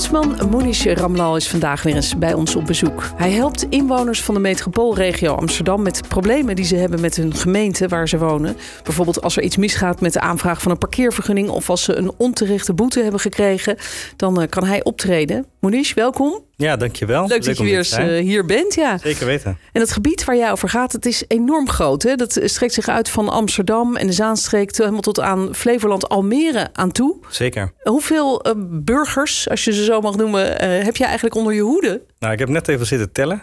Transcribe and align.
Ombudsman 0.00 0.50
Monish 0.50 0.86
Ramlal 0.86 1.36
is 1.36 1.48
vandaag 1.48 1.82
weer 1.82 1.94
eens 1.94 2.18
bij 2.18 2.34
ons 2.34 2.56
op 2.56 2.66
bezoek. 2.66 3.02
Hij 3.16 3.30
helpt 3.30 3.66
inwoners 3.68 4.22
van 4.22 4.34
de 4.34 4.40
metropoolregio 4.40 5.34
Amsterdam 5.34 5.82
met 5.82 6.08
problemen 6.08 6.56
die 6.56 6.64
ze 6.64 6.76
hebben 6.76 7.00
met 7.00 7.16
hun 7.16 7.34
gemeente 7.34 7.88
waar 7.88 8.08
ze 8.08 8.18
wonen. 8.18 8.56
Bijvoorbeeld 8.82 9.22
als 9.22 9.36
er 9.36 9.42
iets 9.42 9.56
misgaat 9.56 10.00
met 10.00 10.12
de 10.12 10.20
aanvraag 10.20 10.62
van 10.62 10.70
een 10.70 10.78
parkeervergunning 10.78 11.48
of 11.48 11.70
als 11.70 11.82
ze 11.82 11.96
een 11.96 12.12
onterechte 12.16 12.74
boete 12.74 13.02
hebben 13.02 13.20
gekregen, 13.20 13.76
dan 14.16 14.40
eh, 14.40 14.48
kan 14.48 14.64
hij 14.64 14.84
optreden. 14.84 15.46
Monish, 15.58 15.94
welkom. 15.94 16.49
Ja, 16.60 16.76
dankjewel. 16.76 17.26
Leuk, 17.26 17.44
dat 17.44 17.58
je 17.58 17.64
weer 17.64 17.76
eens 17.76 17.98
uh, 17.98 18.18
hier 18.18 18.44
bent. 18.44 18.74
Ja. 18.74 18.98
Zeker 18.98 19.26
weten. 19.26 19.58
En 19.72 19.80
het 19.80 19.92
gebied 19.92 20.24
waar 20.24 20.36
jij 20.36 20.50
over 20.50 20.68
gaat, 20.68 20.92
het 20.92 21.06
is 21.06 21.24
enorm 21.28 21.68
groot. 21.68 22.02
Hè? 22.02 22.14
Dat 22.14 22.40
strekt 22.44 22.74
zich 22.74 22.88
uit 22.88 23.08
van 23.08 23.28
Amsterdam 23.28 23.96
en 23.96 24.06
de 24.06 24.12
Zaanstreek 24.12 24.76
helemaal 24.76 25.00
tot 25.00 25.20
aan 25.20 25.54
Flevoland, 25.54 26.08
Almere 26.08 26.68
aan 26.72 26.92
toe. 26.92 27.16
Zeker. 27.28 27.72
Hoeveel 27.82 28.46
uh, 28.46 28.52
burgers, 28.66 29.48
als 29.48 29.64
je 29.64 29.72
ze 29.72 29.84
zo 29.84 30.00
mag 30.00 30.16
noemen, 30.16 30.64
uh, 30.64 30.84
heb 30.84 30.96
je 30.96 31.04
eigenlijk 31.04 31.34
onder 31.34 31.54
je 31.54 31.60
hoede? 31.60 32.02
Nou, 32.18 32.32
ik 32.32 32.38
heb 32.38 32.48
net 32.48 32.68
even 32.68 32.86
zitten 32.86 33.12
tellen. 33.12 33.42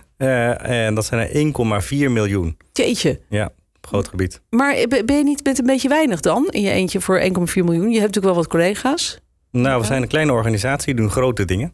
en 0.57 0.95
dat 0.95 1.05
zijn 1.05 1.29
er 1.29 1.81
1,4 1.83 2.11
miljoen. 2.11 2.57
Jeetje. 2.73 3.19
Ja. 3.29 3.49
Groot 3.81 4.07
gebied. 4.07 4.41
Maar 4.49 4.75
ben 5.05 5.17
je 5.17 5.23
niet 5.23 5.43
met 5.43 5.59
een 5.59 5.65
beetje 5.65 5.89
weinig 5.89 6.19
dan 6.19 6.47
in 6.49 6.61
je 6.61 6.71
eentje 6.71 7.01
voor 7.01 7.19
1,4 7.19 7.27
miljoen? 7.53 7.89
Je 7.89 7.99
hebt 7.99 8.15
natuurlijk 8.15 8.25
wel 8.25 8.35
wat 8.35 8.47
collega's. 8.47 9.19
Nou, 9.51 9.81
we 9.81 9.85
zijn 9.85 10.01
een 10.01 10.07
kleine 10.07 10.31
organisatie, 10.31 10.93
doen 10.93 11.09
grote 11.09 11.45
dingen. 11.45 11.73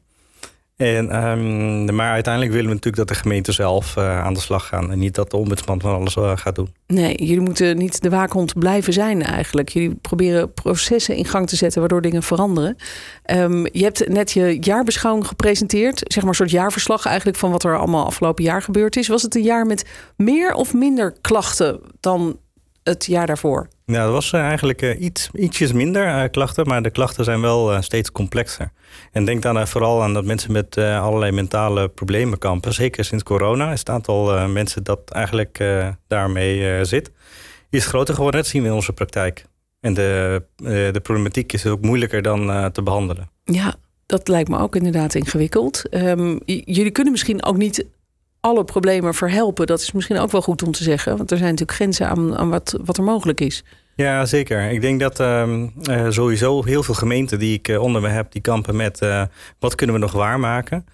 En, 0.76 1.28
um, 1.28 1.96
maar 1.96 2.12
uiteindelijk 2.12 2.54
willen 2.54 2.70
we 2.70 2.76
natuurlijk 2.76 3.08
dat 3.08 3.18
de 3.18 3.22
gemeente 3.22 3.52
zelf 3.52 3.96
uh, 3.96 4.24
aan 4.24 4.34
de 4.34 4.40
slag 4.40 4.68
gaan. 4.68 4.92
En 4.92 5.00
niet 5.00 5.16
dat 5.16 5.32
de 5.32 5.38
ombudsman 5.38 5.82
van 5.82 5.94
alles 5.94 6.16
uh, 6.16 6.32
gaat 6.36 6.56
doen. 6.56 6.74
Nee, 6.88 7.16
jullie 7.16 7.42
moeten 7.42 7.78
niet 7.78 8.02
de 8.02 8.10
waakhond 8.10 8.60
blijven 8.60 8.94
zijn 8.94 9.22
eigenlijk. 9.22 9.70
Jullie 9.70 9.96
proberen 9.96 10.54
processen 10.54 11.16
in 11.16 11.26
gang 11.26 11.48
te 11.48 11.56
zetten 11.56 11.80
waardoor 11.80 12.02
dingen 12.02 12.24
veranderen. 12.24 12.76
Um, 13.32 13.68
je 13.72 13.84
hebt 13.84 14.08
net 14.08 14.32
je 14.32 14.58
jaarbeschouwing 14.60 15.28
gepresenteerd. 15.28 16.02
Zeg 16.04 16.22
maar 16.22 16.30
een 16.30 16.36
soort 16.36 16.52
jaarverslag 16.52 17.06
eigenlijk 17.06 17.38
van 17.38 17.52
wat 17.52 17.64
er 17.64 17.78
allemaal 17.78 18.06
afgelopen 18.06 18.44
jaar 18.44 18.62
gebeurd 18.62 18.96
is. 18.96 19.08
Was 19.08 19.22
het 19.22 19.36
een 19.36 19.42
jaar 19.42 19.66
met 19.66 19.90
meer 20.18 20.54
of 20.54 20.74
minder 20.74 21.14
klachten 21.22 21.80
dan 22.00 22.40
het 22.84 23.06
jaar 23.06 23.28
daarvoor? 23.28 23.68
Ja, 23.86 24.04
dat 24.04 24.12
was 24.14 24.32
eigenlijk 24.32 24.82
uh, 24.82 25.02
iets, 25.02 25.30
ietsjes 25.34 25.72
minder 25.72 26.08
uh, 26.08 26.24
klachten, 26.32 26.68
maar 26.68 26.84
de 26.84 26.90
klachten 26.90 27.24
zijn 27.24 27.42
wel 27.42 27.82
steeds 27.82 28.12
complexer. 28.12 28.72
En 29.12 29.26
denk 29.26 29.42
dan 29.42 29.68
vooral 29.68 30.04
aan 30.04 30.14
dat 30.14 30.26
mensen 30.26 30.52
met 30.52 30.78
allerlei 30.78 31.32
mentale 31.32 31.88
problemen 31.88 32.38
kampen. 32.38 32.74
Zeker 32.74 33.06
sinds 33.06 33.24
corona 33.24 33.72
is 33.72 33.80
het 33.80 33.90
aantal 33.90 34.48
mensen 34.48 34.84
dat 34.84 35.00
eigenlijk 35.12 35.64
daarmee 36.08 36.86
zit, 36.86 37.12
is 37.70 37.86
groter 37.86 38.16
geworden. 38.16 38.42
Dat 38.42 38.50
zien 38.50 38.62
we 38.62 38.68
in 38.68 38.74
onze 38.74 38.94
praktijk. 38.94 39.46
En 39.80 39.94
de, 39.94 40.44
de 40.66 41.00
problematiek 41.04 41.54
is 41.54 41.66
ook 41.66 41.82
moeilijker 41.82 42.22
dan 42.22 42.72
te 42.72 42.82
behandelen. 42.82 43.30
Ja, 43.44 43.76
dat 44.06 44.28
lijkt 44.28 44.50
me 44.50 44.58
ook 44.58 44.76
inderdaad 44.76 45.16
ingewikkeld. 45.16 45.82
Um, 45.96 46.40
jullie 46.46 46.92
kunnen 46.92 47.12
misschien 47.12 47.44
ook 47.44 47.58
niet 47.58 47.86
alle 48.44 48.64
problemen 48.64 49.14
verhelpen. 49.14 49.68
Dat 49.68 49.80
is 49.80 49.92
misschien 49.92 50.18
ook 50.18 50.32
wel 50.32 50.42
goed 50.42 50.64
om 50.64 50.72
te 50.72 50.84
zeggen. 50.84 51.18
Want 51.18 51.32
er 51.32 51.38
zijn 51.38 51.50
natuurlijk 51.50 51.78
grenzen 51.78 52.10
aan, 52.10 52.38
aan 52.38 52.50
wat, 52.50 52.80
wat 52.86 52.98
er 52.98 53.04
mogelijk 53.04 53.42
is. 53.42 53.64
Ja, 53.96 54.26
zeker. 54.26 54.70
Ik 54.72 54.82
denk 54.82 55.00
dat 55.00 55.20
uh, 55.20 55.66
sowieso 56.10 56.64
heel 56.64 56.84
veel 56.84 56.94
gemeenten 56.94 57.40
die 57.40 57.54
ik 57.54 57.68
uh, 57.68 57.82
onder 57.82 58.02
me 58.02 58.08
heb, 58.08 58.32
die 58.32 58.42
kampen 58.42 58.76
met 58.76 59.02
uh, 59.02 59.24
wat 59.60 59.76
kunnen 59.76 59.96
we 59.96 60.02
nog 60.02 60.12
waarmaken. 60.12 60.86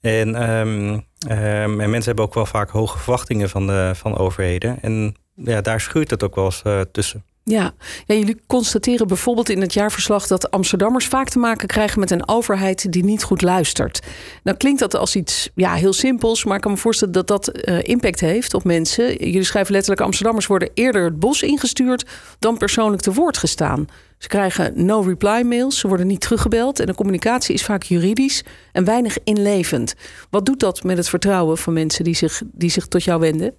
En, 0.00 0.50
um, 0.50 1.04
en, 1.28 1.76
mensen 1.76 2.04
hebben 2.04 2.24
ook 2.24 2.34
wel 2.34 2.46
vaak 2.46 2.70
hoge 2.70 2.98
verwachtingen 2.98 3.48
van 3.48 3.66
de 3.66 3.90
van 3.94 4.16
overheden. 4.16 4.82
En 4.82 5.16
ja, 5.34 5.60
daar 5.60 5.80
schuurt 5.80 6.10
het 6.10 6.24
ook 6.24 6.34
wel 6.34 6.44
eens 6.44 6.62
tussen. 6.92 7.24
Ja. 7.50 7.72
jullie 8.06 8.40
constateren 8.46 9.06
bijvoorbeeld 9.06 9.48
in 9.48 9.60
het 9.60 9.72
jaarverslag 9.72 10.26
dat 10.26 10.50
Amsterdammers 10.50 11.06
vaak 11.06 11.28
te 11.28 11.38
maken 11.38 11.68
krijgen 11.68 12.00
met 12.00 12.10
een 12.10 12.28
overheid 12.28 12.92
die 12.92 13.04
niet 13.04 13.22
goed 13.22 13.42
luistert. 13.42 14.00
Nou 14.42 14.56
klinkt 14.56 14.80
dat 14.80 14.96
als 14.96 15.16
iets 15.16 15.50
ja, 15.54 15.74
heel 15.74 15.92
simpels, 15.92 16.44
maar 16.44 16.56
ik 16.56 16.62
kan 16.62 16.70
me 16.70 16.76
voorstellen 16.76 17.14
dat 17.14 17.26
dat 17.26 17.68
uh, 17.68 17.78
impact 17.82 18.20
heeft 18.20 18.54
op 18.54 18.64
mensen. 18.64 19.16
Jullie 19.16 19.44
schrijven 19.44 19.72
letterlijk: 19.72 20.02
Amsterdammers 20.02 20.46
worden 20.46 20.70
eerder 20.74 21.04
het 21.04 21.18
bos 21.18 21.42
ingestuurd 21.42 22.06
dan 22.38 22.58
persoonlijk 22.58 23.02
te 23.02 23.12
woord 23.12 23.38
gestaan. 23.38 23.86
Ze 24.18 24.28
krijgen 24.28 24.84
no-reply 24.86 25.42
mails, 25.42 25.78
ze 25.78 25.88
worden 25.88 26.06
niet 26.06 26.20
teruggebeld 26.20 26.80
en 26.80 26.86
de 26.86 26.94
communicatie 26.94 27.54
is 27.54 27.64
vaak 27.64 27.82
juridisch 27.82 28.44
en 28.72 28.84
weinig 28.84 29.18
inlevend. 29.24 29.94
Wat 30.30 30.46
doet 30.46 30.60
dat 30.60 30.82
met 30.82 30.96
het 30.96 31.08
vertrouwen 31.08 31.58
van 31.58 31.72
mensen 31.72 32.04
die 32.04 32.14
zich, 32.14 32.42
die 32.52 32.70
zich 32.70 32.86
tot 32.86 33.04
jou 33.04 33.20
wenden? 33.20 33.54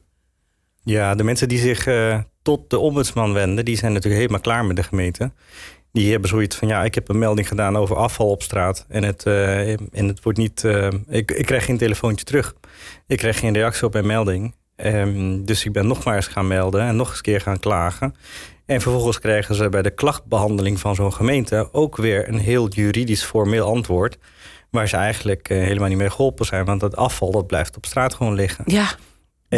Ja, 0.84 1.16
de 1.16 1.23
mensen 1.23 1.50
die 1.50 1.59
zich 1.59 1.88
uh, 1.88 2.19
tot 2.41 2.69
de 2.69 2.79
ombudsman 2.79 3.34
wenden, 3.34 3.66
die 3.66 3.78
zijn 3.78 3.94
natuurlijk 3.94 4.22
helemaal 4.22 4.41
klaar 4.41 4.66
met 4.66 4.75
de 4.75 4.84
gemeente. 4.84 5.31
Die 5.91 6.12
hebben 6.12 6.29
zoiets 6.29 6.56
van, 6.56 6.68
ja, 6.68 6.84
ik 6.84 6.96
heb 6.96 7.09
een 7.09 7.19
melding 7.19 7.47
gedaan 7.47 7.78
over 7.78 7.96
afval 7.96 8.29
op 8.29 8.44
straat. 8.44 8.85
En 8.90 9.03
het, 9.03 9.25
uh, 9.25 9.69
en 9.69 10.07
het 10.07 10.24
wordt 10.24 10.38
niet, 10.38 10.63
uh, 10.63 10.88
ik, 11.07 11.31
ik 11.31 11.46
krijg 11.46 11.66
geen 11.66 11.78
telefoontje 11.78 12.25
terug. 12.25 12.53
Ik 13.07 13.18
krijg 13.18 13.40
geen 13.40 13.53
reactie 13.53 13.85
op 13.85 13.94
mijn 13.94 14.06
melding. 14.06 14.56
Um, 14.75 15.46
dus 15.46 15.66
ik 15.66 15.72
ben 15.72 15.88
nog 15.88 16.03
maar 16.03 16.16
eens 16.16 16.28
gaan 16.28 16.47
melden 16.47 16.81
en 16.81 16.96
nog 16.96 17.09
eens 17.09 17.22
keer 17.22 17.41
gaan 17.41 17.59
klagen. 17.59 18.16
En 18.66 18.81
vervolgens 18.81 19.19
krijgen 19.19 19.56
ze 19.56 19.69
bij 19.69 19.81
de 19.81 19.90
klachtbehandeling 19.90 20.79
van 20.79 20.96
zo'n 20.96 21.13
gemeente 21.13 21.69
ook 21.72 21.97
weer 21.97 22.28
een 22.28 22.40
heel 22.40 22.69
juridisch 22.69 23.23
formeel 23.23 23.66
antwoord. 23.66 24.18
Waar 24.69 24.88
ze 24.88 24.97
eigenlijk 24.97 25.50
uh, 25.50 25.63
helemaal 25.63 25.90
niet 25.90 25.97
mee 25.97 26.09
geholpen 26.09 26.46
zijn. 26.46 26.66
Want 26.66 26.79
dat 26.79 26.96
afval 26.96 27.31
dat 27.31 27.47
blijft 27.47 27.78
op 27.78 27.85
straat 27.85 28.13
gewoon 28.13 28.34
liggen. 28.34 28.63
Ja, 28.68 28.96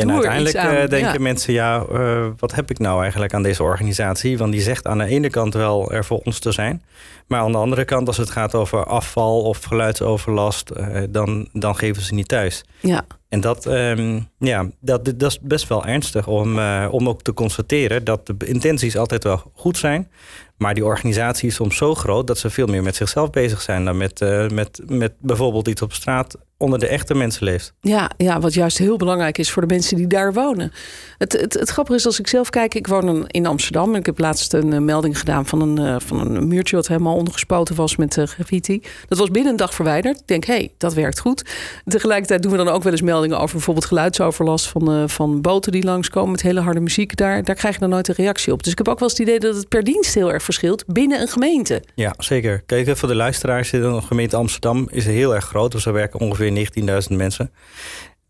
en 0.01 0.11
uiteindelijk 0.11 0.55
uh, 0.55 0.87
denken 0.87 1.21
mensen, 1.21 1.53
ja, 1.53 1.85
uh, 1.91 2.27
wat 2.37 2.55
heb 2.55 2.69
ik 2.69 2.79
nou 2.79 3.01
eigenlijk 3.01 3.33
aan 3.33 3.43
deze 3.43 3.63
organisatie? 3.63 4.37
Want 4.37 4.51
die 4.51 4.61
zegt 4.61 4.87
aan 4.87 4.97
de 4.97 5.05
ene 5.05 5.29
kant 5.29 5.53
wel 5.53 5.91
er 5.91 6.05
voor 6.05 6.21
ons 6.23 6.39
te 6.39 6.51
zijn. 6.51 6.83
Maar 7.27 7.39
aan 7.39 7.51
de 7.51 7.57
andere 7.57 7.85
kant, 7.85 8.07
als 8.07 8.17
het 8.17 8.29
gaat 8.29 8.55
over 8.55 8.85
afval 8.85 9.41
of 9.41 9.63
geluidsoverlast, 9.63 10.71
uh, 10.77 10.97
dan, 11.09 11.47
dan 11.51 11.75
geven 11.75 12.01
ze 12.01 12.13
niet 12.13 12.27
thuis. 12.27 12.63
Ja. 12.79 13.05
En 13.29 13.41
dat, 13.41 13.65
um, 13.65 14.27
ja, 14.37 14.69
dat, 14.79 15.05
dat 15.05 15.31
is 15.31 15.39
best 15.39 15.67
wel 15.67 15.85
ernstig 15.85 16.27
om, 16.27 16.59
om 16.89 17.09
ook 17.09 17.21
te 17.21 17.33
constateren 17.33 18.03
dat 18.03 18.27
de 18.27 18.35
intenties 18.45 18.97
altijd 18.97 19.23
wel 19.23 19.51
goed 19.55 19.77
zijn. 19.77 20.09
Maar 20.57 20.73
die 20.73 20.85
organisatie 20.85 21.47
is 21.47 21.55
soms 21.55 21.77
zo 21.77 21.95
groot 21.95 22.27
dat 22.27 22.37
ze 22.37 22.49
veel 22.49 22.67
meer 22.67 22.83
met 22.83 22.95
zichzelf 22.95 23.29
bezig 23.29 23.61
zijn 23.61 23.85
dan 23.85 23.97
met, 23.97 24.19
met, 24.51 24.81
met 24.87 25.13
bijvoorbeeld 25.19 25.67
iets 25.67 25.81
op 25.81 25.93
straat 25.93 26.37
onder 26.63 26.79
de 26.79 26.87
echte 26.87 27.15
mensen 27.15 27.43
leeft. 27.43 27.73
Ja, 27.81 28.11
ja, 28.17 28.39
wat 28.39 28.53
juist 28.53 28.77
heel 28.77 28.97
belangrijk 28.97 29.37
is 29.37 29.51
voor 29.51 29.61
de 29.61 29.73
mensen 29.73 29.97
die 29.97 30.07
daar 30.07 30.33
wonen. 30.33 30.71
Het, 31.17 31.31
het, 31.33 31.53
het 31.53 31.69
grappige 31.69 31.97
is 31.97 32.05
als 32.05 32.19
ik 32.19 32.27
zelf 32.27 32.49
kijk, 32.49 32.75
ik 32.75 32.87
woon 32.87 33.27
in 33.27 33.45
Amsterdam 33.45 33.93
en 33.93 33.99
ik 33.99 34.05
heb 34.05 34.19
laatst 34.19 34.53
een 34.53 34.73
uh, 34.73 34.79
melding 34.79 35.19
gedaan 35.19 35.45
van 35.45 35.61
een, 35.61 35.79
uh, 35.79 35.95
van 35.99 36.19
een 36.19 36.47
muurtje 36.47 36.75
wat 36.75 36.87
helemaal 36.87 37.15
ondergespoten 37.15 37.75
was 37.75 37.95
met 37.95 38.17
uh, 38.17 38.25
graffiti. 38.25 38.81
Dat 39.07 39.17
was 39.17 39.31
binnen 39.31 39.51
een 39.51 39.57
dag 39.57 39.73
verwijderd. 39.73 40.19
Ik 40.19 40.27
denk, 40.27 40.45
hé, 40.45 40.53
hey, 40.53 40.73
dat 40.77 40.93
werkt 40.93 41.19
goed. 41.19 41.45
Tegelijkertijd 41.85 42.41
doen 42.41 42.51
we 42.51 42.57
dan 42.57 42.67
ook 42.67 42.83
wel 42.83 42.91
eens 42.91 43.01
meldingen 43.01 43.39
over 43.39 43.55
bijvoorbeeld 43.55 43.85
geluidsoverlast 43.85 44.67
van, 44.67 45.09
van 45.09 45.41
boten 45.41 45.71
die 45.71 45.83
langskomen 45.83 46.31
met 46.31 46.41
hele 46.41 46.59
harde 46.59 46.79
muziek. 46.79 47.15
Daar, 47.15 47.43
daar 47.43 47.55
krijg 47.55 47.73
je 47.73 47.79
dan 47.79 47.89
nooit 47.89 48.07
een 48.07 48.15
reactie 48.15 48.53
op. 48.53 48.63
Dus 48.63 48.71
ik 48.71 48.77
heb 48.77 48.87
ook 48.87 48.99
wel 48.99 49.09
eens 49.09 49.17
het 49.17 49.27
idee 49.27 49.39
dat 49.39 49.55
het 49.55 49.67
per 49.67 49.83
dienst 49.83 50.13
heel 50.13 50.31
erg 50.31 50.43
verschilt 50.43 50.83
binnen 50.87 51.21
een 51.21 51.27
gemeente. 51.27 51.83
Ja, 51.95 52.13
zeker. 52.17 52.63
Kijk, 52.65 52.97
voor 52.97 53.07
de 53.07 53.15
luisteraars, 53.15 53.69
de 53.69 54.01
gemeente 54.01 54.35
Amsterdam 54.35 54.87
is 54.91 55.05
heel 55.05 55.35
erg 55.35 55.45
groot. 55.45 55.71
Dus 55.71 55.85
er 55.85 55.93
werken 55.93 56.19
ongeveer 56.19 56.51
19.000 56.55 57.15
mensen. 57.15 57.51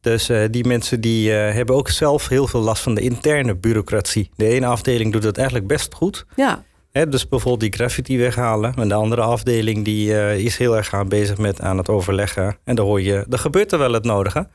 Dus 0.02 0.30
uh, 0.30 0.44
die 0.52 0.66
mensen 0.66 1.02
die 1.02 1.30
uh, 1.30 1.36
hebben 1.36 1.76
ook 1.76 1.90
zelf 1.90 2.28
heel 2.28 2.48
veel 2.48 2.60
last 2.60 2.84
van 2.84 2.96
de 2.96 3.02
interne 3.02 3.56
bureaucratie. 3.56 4.30
De 4.36 4.48
ene 4.48 4.66
afdeling 4.66 5.12
doet 5.12 5.24
het 5.24 5.38
eigenlijk 5.38 5.68
best 5.68 5.94
goed. 5.94 6.26
Ja. 6.36 6.64
He, 6.92 7.10
dus 7.10 7.28
bijvoorbeeld 7.28 7.60
die 7.60 7.80
graffiti 7.80 8.18
weghalen. 8.18 8.74
En 8.74 8.88
de 8.88 8.94
andere 8.94 9.22
afdeling 9.22 9.86
die 9.86 10.08
uh, 10.08 10.38
is 10.38 10.58
heel 10.58 10.78
erg 10.78 10.94
aan 10.94 11.10
bezig 11.10 11.38
met 11.38 11.62
aan 11.62 11.78
het 11.78 11.90
overleggen. 11.90 12.58
En 12.64 12.76
dan 12.76 12.86
hoor 12.86 13.02
je, 13.02 13.26
er 13.30 13.40
gebeurt 13.40 13.72
er 13.72 13.80
wel 13.80 13.94
het 13.94 14.04
nodige. 14.04 14.48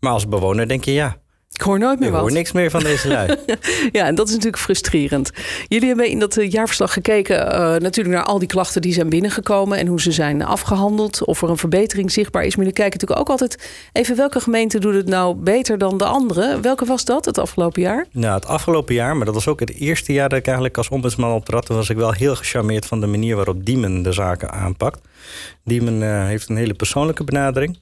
Maar 0.00 0.12
als 0.12 0.28
bewoner 0.28 0.68
denk 0.68 0.84
je 0.84 0.92
ja, 0.92 1.16
ik 1.52 1.66
hoor 1.66 1.78
nooit 1.78 1.98
meer 1.98 2.08
ik 2.08 2.14
wat. 2.14 2.22
hoor 2.22 2.32
niks 2.32 2.52
meer 2.52 2.70
van 2.70 2.82
deze 2.82 3.08
lui. 3.08 3.36
ja, 3.92 4.06
en 4.06 4.14
dat 4.14 4.26
is 4.28 4.34
natuurlijk 4.34 4.62
frustrerend. 4.62 5.30
Jullie 5.68 5.88
hebben 5.88 6.08
in 6.08 6.18
dat 6.18 6.36
jaarverslag 6.40 6.92
gekeken 6.92 7.46
uh, 7.46 7.76
natuurlijk 7.76 8.16
naar 8.16 8.24
al 8.24 8.38
die 8.38 8.48
klachten 8.48 8.82
die 8.82 8.92
zijn 8.92 9.08
binnengekomen 9.08 9.78
en 9.78 9.86
hoe 9.86 10.00
ze 10.00 10.12
zijn 10.12 10.44
afgehandeld. 10.44 11.24
Of 11.24 11.42
er 11.42 11.50
een 11.50 11.56
verbetering 11.56 12.12
zichtbaar 12.12 12.42
is. 12.42 12.56
Maar 12.56 12.64
jullie 12.64 12.80
kijken 12.80 12.98
natuurlijk 13.00 13.20
ook 13.20 13.40
altijd 13.40 13.70
even 13.92 14.16
welke 14.16 14.40
gemeente 14.40 14.78
doet 14.78 14.94
het 14.94 15.08
nou 15.08 15.34
beter 15.34 15.78
dan 15.78 15.98
de 15.98 16.04
andere. 16.04 16.60
Welke 16.60 16.84
was 16.84 17.04
dat 17.04 17.24
het 17.24 17.38
afgelopen 17.38 17.82
jaar? 17.82 18.06
Nou, 18.12 18.34
het 18.34 18.46
afgelopen 18.46 18.94
jaar, 18.94 19.16
maar 19.16 19.24
dat 19.24 19.34
was 19.34 19.48
ook 19.48 19.60
het 19.60 19.74
eerste 19.74 20.12
jaar 20.12 20.28
dat 20.28 20.38
ik 20.38 20.44
eigenlijk 20.44 20.76
als 20.76 20.88
ombudsman 20.88 21.32
optrad. 21.32 21.66
Toen 21.66 21.76
was 21.76 21.90
ik 21.90 21.96
wel 21.96 22.12
heel 22.12 22.36
gecharmeerd 22.36 22.86
van 22.86 23.00
de 23.00 23.06
manier 23.06 23.36
waarop 23.36 23.64
Diemen 23.64 24.02
de 24.02 24.12
zaken 24.12 24.50
aanpakt. 24.50 25.00
Diemen 25.64 26.02
uh, 26.02 26.24
heeft 26.24 26.48
een 26.48 26.56
hele 26.56 26.74
persoonlijke 26.74 27.24
benadering. 27.24 27.78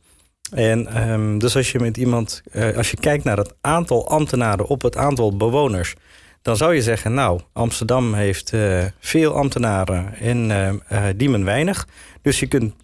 En 0.50 1.10
um, 1.10 1.38
dus 1.38 1.56
als 1.56 1.72
je 1.72 1.78
met 1.78 1.96
iemand, 1.96 2.42
uh, 2.52 2.76
als 2.76 2.90
je 2.90 2.96
kijkt 2.96 3.24
naar 3.24 3.36
het 3.36 3.54
aantal 3.60 4.08
ambtenaren 4.08 4.66
op 4.66 4.82
het 4.82 4.96
aantal 4.96 5.36
bewoners, 5.36 5.94
dan 6.42 6.56
zou 6.56 6.74
je 6.74 6.82
zeggen, 6.82 7.14
nou, 7.14 7.40
Amsterdam 7.52 8.14
heeft 8.14 8.52
uh, 8.52 8.84
veel 9.00 9.34
ambtenaren 9.34 10.14
en 10.20 10.50
uh, 10.50 10.68
uh, 10.68 11.04
Diemen 11.16 11.44
weinig. 11.44 11.86
Dus 12.22 12.40
je 12.40 12.46
kunt 12.46 12.74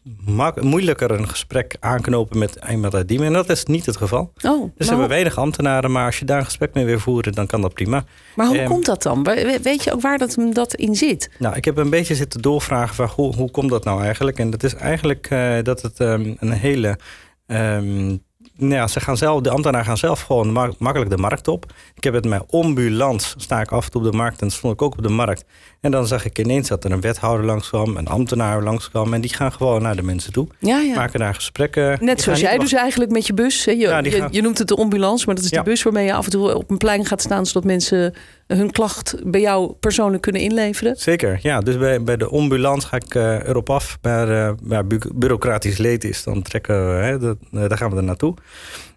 moeilijker 0.61 1.11
een 1.11 1.29
gesprek 1.29 1.77
aanknopen 1.81 2.39
met 2.39 2.59
iemand 2.71 2.95
uit 2.95 3.09
Diemen. 3.09 3.27
En 3.27 3.33
dat 3.33 3.49
is 3.49 3.65
niet 3.65 3.87
het 3.87 3.97
geval. 3.97 4.33
Oh, 4.43 4.63
dus 4.63 4.73
we 4.77 4.87
hebben 4.87 5.09
weinig 5.09 5.39
ambtenaren, 5.39 5.93
maar 5.93 6.07
als 6.07 6.19
je 6.19 6.25
daar 6.25 6.39
een 6.39 6.45
gesprek 6.45 6.75
mee 6.75 6.85
wil 6.85 6.99
voeren, 6.99 7.33
dan 7.33 7.47
kan 7.47 7.61
dat 7.61 7.75
prima. 7.75 8.05
Maar 8.37 8.47
hoe 8.47 8.63
komt 8.63 8.85
dat 8.85 9.03
dan? 9.03 9.23
Weet 9.63 9.85
je 9.85 9.93
ook 9.93 10.01
waar 10.01 10.19
dat, 10.19 10.37
dat 10.53 10.75
in 10.75 10.95
zit? 10.95 11.31
Nou, 11.39 11.57
ik 11.57 11.65
heb 11.65 11.77
een 11.77 11.91
beetje 11.91 12.15
zitten 12.15 12.43
doorvragen 12.43 12.95
van 12.95 13.09
hoe, 13.15 13.35
hoe 13.35 13.51
komt 13.51 13.71
dat 13.71 13.85
nou 13.85 14.03
eigenlijk? 14.03 14.39
En 14.39 14.51
dat 14.51 14.63
is 14.63 14.75
eigenlijk 14.75 15.29
dat 15.63 15.83
het 15.83 15.99
um, 15.99 16.37
een 16.39 16.53
hele 16.53 16.99
um, 17.47 18.23
nou 18.57 18.75
ja, 18.75 18.87
ze 18.87 19.01
gaan 19.01 19.17
zelf, 19.17 19.41
de 19.41 19.51
ambtenaren 19.51 19.87
gaan 19.87 19.97
zelf 19.97 20.21
gewoon 20.21 20.53
makkelijk 20.79 21.11
de 21.11 21.17
markt 21.17 21.49
op. 21.49 21.73
Ik 21.95 22.05
heb 22.05 22.15
het 22.15 22.25
met 22.25 22.43
ambulans, 22.51 23.35
sta 23.37 23.61
ik 23.61 23.73
af 23.73 23.85
en 23.85 23.91
toe 23.91 24.05
op 24.05 24.11
de 24.11 24.17
markt 24.17 24.43
en 24.43 24.51
stond 24.51 24.73
ik 24.73 24.83
ook 24.83 24.93
op 24.93 25.03
de 25.03 25.09
markt. 25.09 25.45
En 25.81 25.91
dan 25.91 26.07
zag 26.07 26.25
ik 26.25 26.39
ineens 26.39 26.69
dat 26.69 26.85
er 26.85 26.93
een 26.93 27.01
wethouder 27.01 27.47
langskwam, 27.47 27.97
een 27.97 28.07
ambtenaar 28.07 28.63
langskwam. 28.63 29.15
En 29.15 29.21
die 29.21 29.35
gaan 29.35 29.53
gewoon 29.53 29.83
naar 29.83 29.97
de 29.97 30.03
mensen 30.03 30.33
toe. 30.33 30.47
Ja, 30.59 30.79
ja. 30.79 30.95
Maken 30.95 31.19
daar 31.19 31.35
gesprekken. 31.35 31.99
Net 32.05 32.21
zoals 32.21 32.41
jij 32.41 32.59
dus 32.59 32.73
eigenlijk 32.73 33.11
met 33.11 33.27
je 33.27 33.35
bus. 33.35 33.65
Hè? 33.65 33.71
Je, 33.71 33.79
ja, 33.79 33.99
je, 33.99 34.29
je, 34.31 34.43
noemt 34.43 34.59
het 34.59 34.69
de 34.69 34.77
ambulance, 34.77 35.27
maar 35.27 35.35
dat 35.35 35.45
is 35.45 35.51
de 35.51 35.63
bus 35.63 35.83
waarmee 35.83 36.05
je 36.05 36.13
af 36.13 36.25
en 36.25 36.31
toe 36.31 36.55
op 36.55 36.71
een 36.71 36.79
plein 36.79 37.05
gaat 37.05 37.23
staan. 37.23 37.47
Zodat 37.47 37.65
mensen 37.65 38.15
hun 38.57 38.71
klacht 38.71 39.15
bij 39.25 39.41
jou 39.41 39.73
persoonlijk 39.73 40.23
kunnen 40.23 40.43
inleveren. 40.43 40.97
Zeker, 40.97 41.39
ja. 41.43 41.61
Dus 41.61 41.79
bij, 41.79 42.03
bij 42.03 42.17
de 42.17 42.29
ambulance 42.29 42.87
ga 42.87 42.97
ik 42.97 43.15
uh, 43.15 43.49
erop 43.49 43.71
af. 43.71 43.99
Waar, 44.01 44.31
uh, 44.31 44.53
waar 44.63 44.87
bureaucratisch 45.15 45.79
leed 45.79 46.05
is, 46.05 46.23
dan 46.23 46.43
trekken 46.43 46.87
we, 46.87 47.03
hè, 47.03 47.19
dat, 47.19 47.37
uh, 47.53 47.69
daar 47.69 47.79
gaan 47.79 47.91
we 47.91 47.97
er 47.97 48.03
naartoe. 48.03 48.35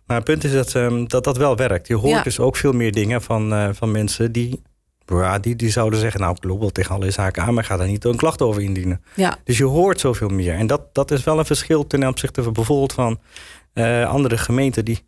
Maar 0.06 0.18
het 0.18 0.26
punt 0.26 0.44
is 0.44 0.52
dat, 0.52 0.74
um, 0.74 1.08
dat 1.08 1.24
dat 1.24 1.38
wel 1.38 1.56
werkt. 1.56 1.88
Je 1.88 1.96
hoort 1.96 2.24
dus 2.24 2.40
ook 2.40 2.56
veel 2.56 2.72
meer 2.74 2.92
dingen 2.92 3.22
van, 3.22 3.76
van 3.76 3.92
mensen 3.92 4.32
die 4.32 4.62
ja, 5.16 5.40
die, 5.40 5.56
die 5.56 5.70
zouden 5.70 6.00
zeggen, 6.00 6.20
nou, 6.20 6.36
ik 6.36 6.44
loop 6.44 6.60
wel 6.60 6.70
tegen 6.70 6.96
alle 6.96 7.12
zaken 7.12 7.44
aan, 7.44 7.54
maar 7.54 7.64
ga 7.64 7.78
daar 7.78 7.88
niet 7.88 8.06
een 8.06 8.16
klacht 8.16 8.42
over 8.42 8.62
indienen. 8.62 9.02
Ja. 9.14 9.38
Dus 9.44 9.58
je 9.58 9.64
hoort 9.64 10.00
zoveel 10.00 10.30
meer. 10.30 10.54
En 10.54 10.68
dat, 10.68 10.82
dat 10.94 11.12
is 11.12 11.24
wel 11.24 11.40
een 11.40 11.46
verschil 11.46 11.88
ten 11.88 12.08
opzichte 12.08 12.44
van 12.44 12.54
bijvoorbeeld 12.54 12.94
van 12.94 13.20
uh, 13.74 14.10
andere 14.10 14.38
gemeenten 14.38 14.86
die 14.86 15.00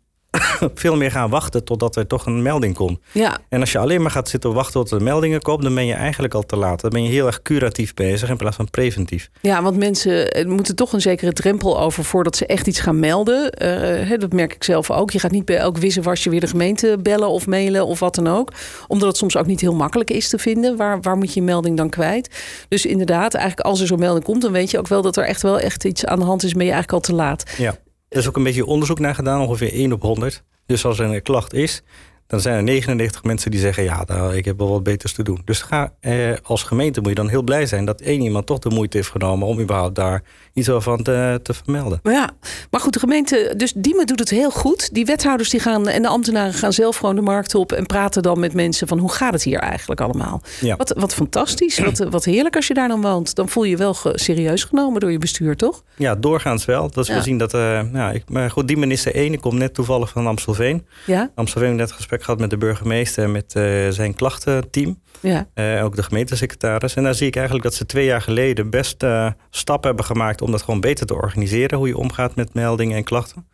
veel 0.74 0.96
meer 0.96 1.10
gaan 1.10 1.30
wachten 1.30 1.64
totdat 1.64 1.96
er 1.96 2.06
toch 2.06 2.26
een 2.26 2.42
melding 2.42 2.74
komt. 2.74 2.98
Ja. 3.12 3.38
En 3.48 3.60
als 3.60 3.72
je 3.72 3.78
alleen 3.78 4.02
maar 4.02 4.10
gaat 4.10 4.28
zitten 4.28 4.52
wachten 4.52 4.72
tot 4.72 4.90
er 4.90 5.02
meldingen 5.02 5.42
komen, 5.42 5.64
dan 5.64 5.74
ben 5.74 5.86
je 5.86 5.94
eigenlijk 5.94 6.34
al 6.34 6.46
te 6.46 6.56
laat. 6.56 6.80
Dan 6.80 6.90
ben 6.90 7.02
je 7.02 7.08
heel 7.08 7.26
erg 7.26 7.42
curatief 7.42 7.94
bezig 7.94 8.28
in 8.28 8.36
plaats 8.36 8.56
van 8.56 8.70
preventief. 8.70 9.30
Ja, 9.40 9.62
want 9.62 9.76
mensen 9.76 10.30
eh, 10.30 10.46
moeten 10.46 10.76
toch 10.76 10.92
een 10.92 11.00
zekere 11.00 11.32
drempel 11.32 11.80
over 11.80 12.04
voordat 12.04 12.36
ze 12.36 12.46
echt 12.46 12.66
iets 12.66 12.80
gaan 12.80 12.98
melden. 13.00 13.52
Uh, 13.62 14.18
dat 14.18 14.32
merk 14.32 14.54
ik 14.54 14.64
zelf 14.64 14.90
ook. 14.90 15.10
Je 15.10 15.18
gaat 15.18 15.30
niet 15.30 15.44
bij 15.44 15.56
elk 15.56 15.78
wisselwasje 15.78 16.30
weer 16.30 16.40
de 16.40 16.46
gemeente 16.46 16.98
bellen 17.02 17.28
of 17.28 17.46
mailen 17.46 17.86
of 17.86 18.00
wat 18.00 18.14
dan 18.14 18.26
ook. 18.26 18.52
Omdat 18.86 19.08
het 19.08 19.16
soms 19.16 19.36
ook 19.36 19.46
niet 19.46 19.60
heel 19.60 19.74
makkelijk 19.74 20.10
is 20.10 20.28
te 20.28 20.38
vinden. 20.38 20.76
Waar, 20.76 21.00
waar 21.00 21.16
moet 21.16 21.34
je 21.34 21.40
een 21.40 21.46
melding 21.46 21.76
dan 21.76 21.90
kwijt? 21.90 22.40
Dus 22.68 22.86
inderdaad, 22.86 23.34
eigenlijk 23.34 23.66
als 23.66 23.80
er 23.80 23.86
zo'n 23.86 23.98
melding 23.98 24.24
komt, 24.24 24.42
dan 24.42 24.52
weet 24.52 24.70
je 24.70 24.78
ook 24.78 24.88
wel 24.88 25.02
dat 25.02 25.16
er 25.16 25.24
echt 25.24 25.42
wel 25.42 25.58
echt 25.58 25.84
iets 25.84 26.04
aan 26.04 26.18
de 26.18 26.24
hand 26.24 26.42
is. 26.42 26.52
Ben 26.52 26.66
je 26.66 26.72
eigenlijk 26.72 26.92
al 26.92 27.14
te 27.14 27.22
laat. 27.22 27.44
Ja. 27.58 27.74
Er 28.10 28.18
is 28.18 28.28
ook 28.28 28.36
een 28.36 28.42
beetje 28.42 28.66
onderzoek 28.66 28.98
naar 28.98 29.14
gedaan, 29.14 29.40
ongeveer 29.40 29.72
1 29.72 29.92
op 29.92 30.02
100. 30.02 30.42
Dus 30.66 30.84
als 30.84 30.98
er 30.98 31.14
een 31.14 31.22
klacht 31.22 31.52
is, 31.52 31.82
dan 32.30 32.40
zijn 32.40 32.56
er 32.56 32.62
99 32.62 33.22
mensen 33.22 33.50
die 33.50 33.60
zeggen: 33.60 33.82
Ja, 33.82 34.04
nou, 34.06 34.36
ik 34.36 34.44
heb 34.44 34.58
wel 34.58 34.68
wat 34.68 34.82
beters 34.82 35.12
te 35.12 35.22
doen. 35.22 35.40
Dus 35.44 35.62
ga, 35.62 35.92
eh, 36.00 36.32
als 36.42 36.62
gemeente 36.62 37.00
moet 37.00 37.08
je 37.08 37.14
dan 37.14 37.28
heel 37.28 37.42
blij 37.42 37.66
zijn 37.66 37.84
dat 37.84 38.00
één 38.00 38.20
iemand 38.20 38.46
toch 38.46 38.58
de 38.58 38.70
moeite 38.70 38.96
heeft 38.96 39.10
genomen 39.10 39.46
om 39.46 39.60
überhaupt 39.60 39.94
daar 39.94 40.22
iets 40.52 40.68
van 40.72 41.02
te, 41.02 41.40
te 41.42 41.54
vermelden. 41.54 42.00
Maar 42.02 42.12
ja, 42.12 42.30
maar 42.70 42.80
goed, 42.80 42.92
de 42.92 42.98
gemeente, 42.98 43.54
dus 43.56 43.72
Diemen 43.76 44.06
doet 44.06 44.18
het 44.18 44.30
heel 44.30 44.50
goed. 44.50 44.94
Die 44.94 45.04
wethouders 45.04 45.50
die 45.50 45.60
gaan 45.60 45.88
en 45.88 46.02
de 46.02 46.08
ambtenaren 46.08 46.54
gaan 46.54 46.72
zelf 46.72 46.96
gewoon 46.96 47.14
de 47.14 47.20
markt 47.20 47.54
op 47.54 47.72
en 47.72 47.86
praten 47.86 48.22
dan 48.22 48.40
met 48.40 48.54
mensen 48.54 48.88
van 48.88 48.98
hoe 48.98 49.12
gaat 49.12 49.32
het 49.32 49.42
hier 49.42 49.58
eigenlijk 49.58 50.00
allemaal? 50.00 50.42
Ja. 50.60 50.76
Wat, 50.76 50.94
wat 50.96 51.14
fantastisch, 51.14 51.78
wat, 51.78 51.98
wat 51.98 52.24
heerlijk 52.24 52.56
als 52.56 52.66
je 52.66 52.74
daar 52.74 52.88
dan 52.88 53.00
woont. 53.00 53.34
Dan 53.34 53.48
voel 53.48 53.64
je 53.64 53.70
je 53.70 53.76
wel 53.76 53.96
serieus 54.14 54.64
genomen 54.64 55.00
door 55.00 55.12
je 55.12 55.18
bestuur, 55.18 55.56
toch? 55.56 55.82
Ja, 55.96 56.14
doorgaans 56.14 56.64
wel. 56.64 56.90
Dat 56.90 57.06
we 57.06 57.22
zien 57.22 57.38
dat, 57.38 57.54
uh, 57.54 57.80
ja, 57.92 58.10
ik, 58.10 58.22
maar 58.28 58.50
goed, 58.50 58.68
Diemen 58.68 58.90
is 58.90 59.02
de 59.02 59.12
ene, 59.12 59.38
komt 59.38 59.58
net 59.58 59.74
toevallig 59.74 60.10
van 60.10 60.26
Amstelveen. 60.26 60.86
Ja? 61.06 61.30
Amstelveen 61.34 61.76
net 61.76 61.92
gesprek 61.92 62.19
gehad 62.24 62.40
met 62.40 62.50
de 62.50 62.56
burgemeester 62.56 63.24
en 63.24 63.32
met 63.32 63.54
uh, 63.56 63.88
zijn 63.88 64.14
klachtenteam. 64.14 64.98
Ja. 65.20 65.48
Uh, 65.54 65.84
ook 65.84 65.96
de 65.96 66.02
gemeentesecretaris. 66.02 66.94
En 66.94 67.02
daar 67.02 67.14
zie 67.14 67.26
ik 67.26 67.34
eigenlijk 67.34 67.64
dat 67.64 67.74
ze 67.74 67.86
twee 67.86 68.04
jaar 68.04 68.22
geleden 68.22 68.70
best 68.70 69.02
uh, 69.02 69.30
stappen 69.50 69.88
hebben 69.88 70.06
gemaakt 70.06 70.42
om 70.42 70.50
dat 70.50 70.62
gewoon 70.62 70.80
beter 70.80 71.06
te 71.06 71.14
organiseren. 71.14 71.78
Hoe 71.78 71.88
je 71.88 71.96
omgaat 71.96 72.34
met 72.34 72.54
meldingen 72.54 72.96
en 72.96 73.04
klachten. 73.04 73.48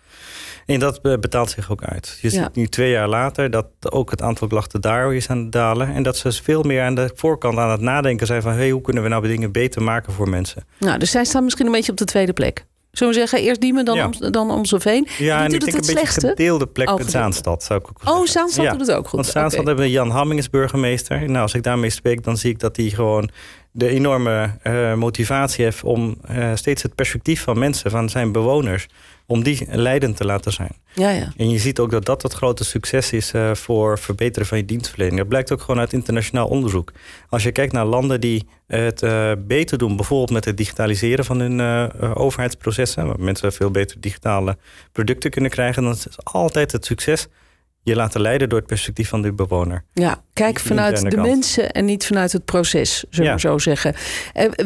En 0.67 0.79
dat 0.79 1.03
betaalt 1.03 1.51
zich 1.51 1.71
ook 1.71 1.85
uit. 1.85 2.19
Je 2.23 2.31
ziet 2.31 2.55
nu 2.55 2.67
twee 2.67 2.91
jaar 2.91 3.09
later 3.09 3.51
dat 3.51 3.67
ook 3.81 4.11
het 4.11 4.23
aantal 4.23 4.49
klachten 4.49 4.81
daar 4.81 5.15
is 5.15 5.29
aan 5.29 5.39
het 5.39 5.53
dalen. 5.53 5.95
En 5.95 6.03
dat 6.03 6.17
ze 6.17 6.33
veel 6.33 6.63
meer 6.63 6.83
aan 6.83 6.95
de 6.95 7.11
voorkant 7.15 7.59
aan 7.59 7.71
het 7.71 7.81
nadenken 7.81 8.27
zijn 8.27 8.43
van 8.43 8.53
hey, 8.53 8.71
hoe 8.71 8.81
kunnen 8.81 9.03
we 9.03 9.09
nou 9.09 9.27
dingen 9.27 9.53
beter 9.53 9.83
maken 9.83 10.13
voor 10.13 10.29
mensen. 10.29 10.65
Nou, 10.79 10.99
dus 10.99 11.11
zij 11.11 11.25
staan 11.25 11.45
misschien 11.45 11.67
een 11.67 11.73
beetje 11.73 11.93
op 11.93 11.99
de 11.99 12.05
tweede 12.05 12.33
plek. 12.33 12.67
Zullen 12.97 13.13
we 13.13 13.19
zeggen, 13.19 13.41
eerst 13.41 13.61
Diemen, 13.61 13.85
dan, 13.85 13.97
ja. 13.97 14.11
Om, 14.21 14.31
dan 14.33 14.51
Amstelveen. 14.51 15.09
Ja, 15.19 15.45
en 15.45 15.53
ik 15.53 15.61
denk 15.61 15.77
het 15.77 15.89
een 15.89 15.95
beetje 15.95 16.21
gedeelde 16.21 16.67
plek 16.67 16.91
oh, 16.91 16.97
met 16.97 17.11
Zaanstad. 17.11 17.63
Zou 17.63 17.81
ik 17.81 17.89
ook 17.89 18.15
oh, 18.15 18.27
Zaanstad 18.27 18.65
ja. 18.65 18.71
doet 18.71 18.87
het 18.87 18.97
ook 18.97 19.09
goed. 19.09 19.13
Want 19.13 19.27
Zaanstad 19.27 19.61
okay. 19.61 19.65
hebben 19.65 19.85
we 19.85 19.91
Jan 19.91 20.11
Hamming 20.11 20.41
als 20.41 20.51
burgemeester. 20.51 21.31
Nou, 21.31 21.39
als 21.39 21.55
ik 21.55 21.63
daarmee 21.63 21.91
spreek, 21.91 22.25
dan 22.25 22.37
zie 22.37 22.51
ik 22.51 22.59
dat 22.59 22.77
hij 22.77 22.91
gewoon 22.91 23.31
de 23.77 23.89
enorme 23.89 24.51
uh, 24.65 24.95
motivatie 24.95 25.65
heeft... 25.65 25.83
om 25.83 26.17
uh, 26.31 26.51
steeds 26.55 26.83
het 26.83 26.95
perspectief 26.95 27.43
van 27.43 27.59
mensen, 27.59 27.91
van 27.91 28.09
zijn 28.09 28.33
bewoners 28.33 28.87
om 29.27 29.43
die 29.43 29.67
leidend 29.71 30.17
te 30.17 30.25
laten 30.25 30.53
zijn. 30.53 30.73
Ja, 30.95 31.11
ja. 31.11 31.33
En 31.37 31.51
je 31.51 31.59
ziet 31.59 31.79
ook 31.79 31.91
dat 31.91 32.05
dat 32.05 32.23
het 32.23 32.33
grote 32.33 32.65
succes 32.65 33.13
is 33.13 33.33
uh, 33.33 33.55
voor 33.55 33.99
verbeteren 33.99 34.49
van 34.49 34.59
je 34.59 34.65
dienstverlening. 34.65 35.19
Dat 35.19 35.29
blijkt 35.29 35.53
ook 35.53 35.61
gewoon 35.61 35.81
uit 35.81 35.93
internationaal 35.93 36.49
onderzoek. 36.49 36.93
Als 37.29 37.43
je 37.43 37.53
kijkt 37.53 37.73
naar 37.73 37.85
landen 37.85 38.21
die 38.21 38.47
het 38.67 39.05
beter 39.47 39.79
doen, 39.79 39.97
bijvoorbeeld 39.97 40.31
met 40.31 40.45
het 40.45 40.57
digitaliseren 40.57 41.25
van 41.25 41.41
hun 41.41 41.61
overheidsprocessen, 42.15 43.07
waar 43.07 43.21
mensen 43.21 43.53
veel 43.53 43.71
beter 43.71 44.01
digitale 44.01 44.57
producten 44.93 45.31
kunnen 45.31 45.51
krijgen, 45.51 45.83
dan 45.83 45.93
is 45.93 46.07
altijd 46.23 46.73
het 46.73 46.85
succes 46.85 47.29
je 47.87 47.97
laten 47.97 48.21
leiden 48.21 48.49
door 48.49 48.59
het 48.59 48.67
perspectief 48.67 49.09
van 49.09 49.23
de 49.23 49.33
bewoner. 49.33 49.85
Ja, 49.93 50.23
kijk 50.33 50.61
vanuit 50.61 51.11
de 51.11 51.17
mensen 51.17 51.71
en 51.71 51.85
niet 51.85 52.07
vanuit 52.07 52.33
het 52.33 52.45
proces, 52.45 53.05
zullen 53.11 53.33
we 53.33 53.41
zo 53.41 53.59
zeggen. 53.59 53.95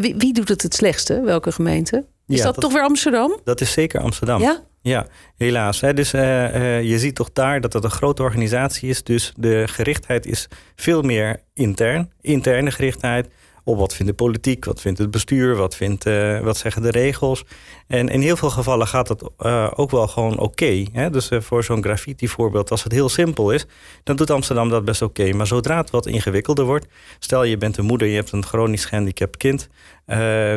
Wie, 0.00 0.14
wie, 0.16 0.32
doet 0.32 0.48
het 0.48 0.62
het 0.62 0.74
slechtste? 0.74 1.20
Welke 1.20 1.52
gemeente? 1.52 2.04
Is 2.26 2.42
dat, 2.42 2.60
toch 2.60 2.72
weer 2.72 2.82
Amsterdam? 2.82 3.40
Dat 3.44 3.60
is 3.60 3.72
zeker 3.72 4.00
Amsterdam. 4.00 4.40
Ja? 4.40 4.62
Ja, 4.82 5.06
helaas. 5.36 5.80
Hè. 5.80 5.94
Dus 5.94 6.14
uh, 6.14 6.20
uh, 6.20 6.82
je 6.82 6.98
ziet 6.98 7.14
toch 7.14 7.32
daar 7.32 7.60
dat 7.60 7.72
het 7.72 7.84
een 7.84 7.90
grote 7.90 8.22
organisatie 8.22 8.88
is. 8.88 9.02
Dus 9.02 9.32
de 9.36 9.64
gerichtheid 9.68 10.26
is 10.26 10.46
veel 10.76 11.02
meer 11.02 11.40
intern. 11.54 12.12
Interne 12.20 12.70
gerichtheid 12.70 13.28
op 13.64 13.78
wat 13.78 13.94
vindt 13.94 14.10
de 14.10 14.24
politiek, 14.24 14.64
wat 14.64 14.80
vindt 14.80 14.98
het 14.98 15.10
bestuur, 15.10 15.56
wat, 15.56 15.76
vindt, 15.76 16.06
uh, 16.06 16.40
wat 16.40 16.56
zeggen 16.56 16.82
de 16.82 16.90
regels. 16.90 17.44
En 17.86 18.08
in 18.08 18.20
heel 18.20 18.36
veel 18.36 18.50
gevallen 18.50 18.86
gaat 18.86 19.08
het 19.08 19.22
uh, 19.38 19.70
ook 19.74 19.90
wel 19.90 20.08
gewoon 20.08 20.38
oké. 20.38 20.84
Dus 21.10 21.30
uh, 21.30 21.40
voor 21.40 21.64
zo'n 21.64 21.82
graffiti 21.82 22.28
voorbeeld, 22.28 22.70
als 22.70 22.82
het 22.82 22.92
heel 22.92 23.08
simpel 23.08 23.52
is, 23.52 23.66
dan 24.02 24.16
doet 24.16 24.30
Amsterdam 24.30 24.68
dat 24.68 24.84
best 24.84 25.02
oké. 25.02 25.32
Maar 25.32 25.46
zodra 25.46 25.76
het 25.76 25.90
wat 25.90 26.06
ingewikkelder 26.06 26.64
wordt, 26.64 26.86
stel 27.18 27.44
je 27.44 27.56
bent 27.56 27.76
een 27.76 27.84
moeder, 27.84 28.08
je 28.08 28.14
hebt 28.14 28.32
een 28.32 28.44
chronisch 28.44 28.84
gehandicapt 28.84 29.36
kind, 29.36 29.68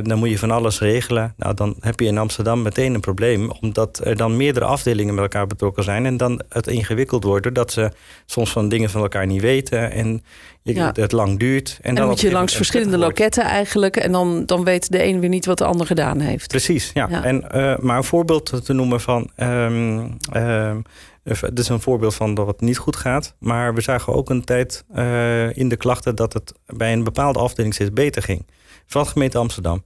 dan 0.04 0.18
moet 0.18 0.30
je 0.30 0.38
van 0.38 0.52
alles 0.52 0.80
regelen. 0.80 1.34
Nou, 1.38 1.54
dan 1.54 1.76
heb 1.80 2.00
je 2.00 2.06
in 2.06 2.18
Amsterdam 2.18 2.62
meteen 2.62 2.94
een 2.94 3.00
probleem, 3.00 3.52
omdat 3.62 4.02
er 4.04 4.16
dan 4.16 4.38
meerdere 4.38 4.66
afdelingen 4.66 5.14
met 5.14 5.24
elkaar 5.24 5.48
betrokken 5.48 5.84
zijn 5.84 6.06
en 6.06 6.18
dan 6.18 6.42
het 6.50 6.68
ingewikkeld 6.68 7.24
wordt, 7.24 7.44
doordat 7.44 7.72
ze 7.72 7.92
soms 8.26 8.52
van 8.52 8.70
dingen 8.70 8.90
van 8.90 9.02
elkaar 9.02 9.26
niet 9.26 9.42
weten 9.42 9.92
en 9.92 10.24
je, 10.62 10.92
het 10.94 11.12
lang 11.12 11.40
duurt. 11.40 11.80
En, 11.82 11.96
dan, 11.96 12.08
moet 12.08 12.22
je 12.22 12.32
langs 12.32 12.56
verschillende 12.56 12.98
loketten 12.98 13.44
eigenlijk 13.44 13.98
en 13.98 14.12
dan, 14.12 14.46
dan 14.46 14.64
weet 14.64 14.92
de 14.92 15.04
een 15.04 15.20
weer 15.20 15.30
niet 15.30 15.46
wat 15.46 15.58
de 15.58 15.66
ander 15.66 15.86
gedaan 15.86 16.20
heeft. 16.20 16.48
Precies, 16.48 16.92
ja. 16.94 17.24
En, 17.24 17.46
uh, 17.56 17.78
maar 17.78 17.98
een 17.98 18.04
voorbeeld 18.04 18.66
te 18.66 18.74
noemen 18.74 19.02
van. 19.02 19.30
Um, 19.38 20.18
um, 20.36 20.84
dit 21.24 21.60
is 21.60 21.70
een 21.70 21.82
voorbeeld 21.82 22.16
van 22.16 22.34
dat 22.34 22.48
het 22.48 22.62
niet 22.62 22.78
goed 22.78 22.96
gaat. 22.96 23.36
Maar 23.40 23.74
we 23.74 23.82
zagen 23.82 24.14
ook 24.14 24.30
een 24.30 24.44
tijd 24.44 24.84
uh, 24.96 25.58
in 25.58 25.70
de 25.70 25.76
klachten 25.76 26.16
dat 26.16 26.34
het 26.34 26.54
bij 26.66 26.94
een 26.94 27.04
bepaalde 27.04 27.40
afdeling 27.40 27.74
steeds 27.74 27.94
beter 27.94 28.22
ging. 28.22 28.46
Van 28.86 29.04
de 29.04 29.10
gemeente 29.10 29.38
Amsterdam. 29.38 29.84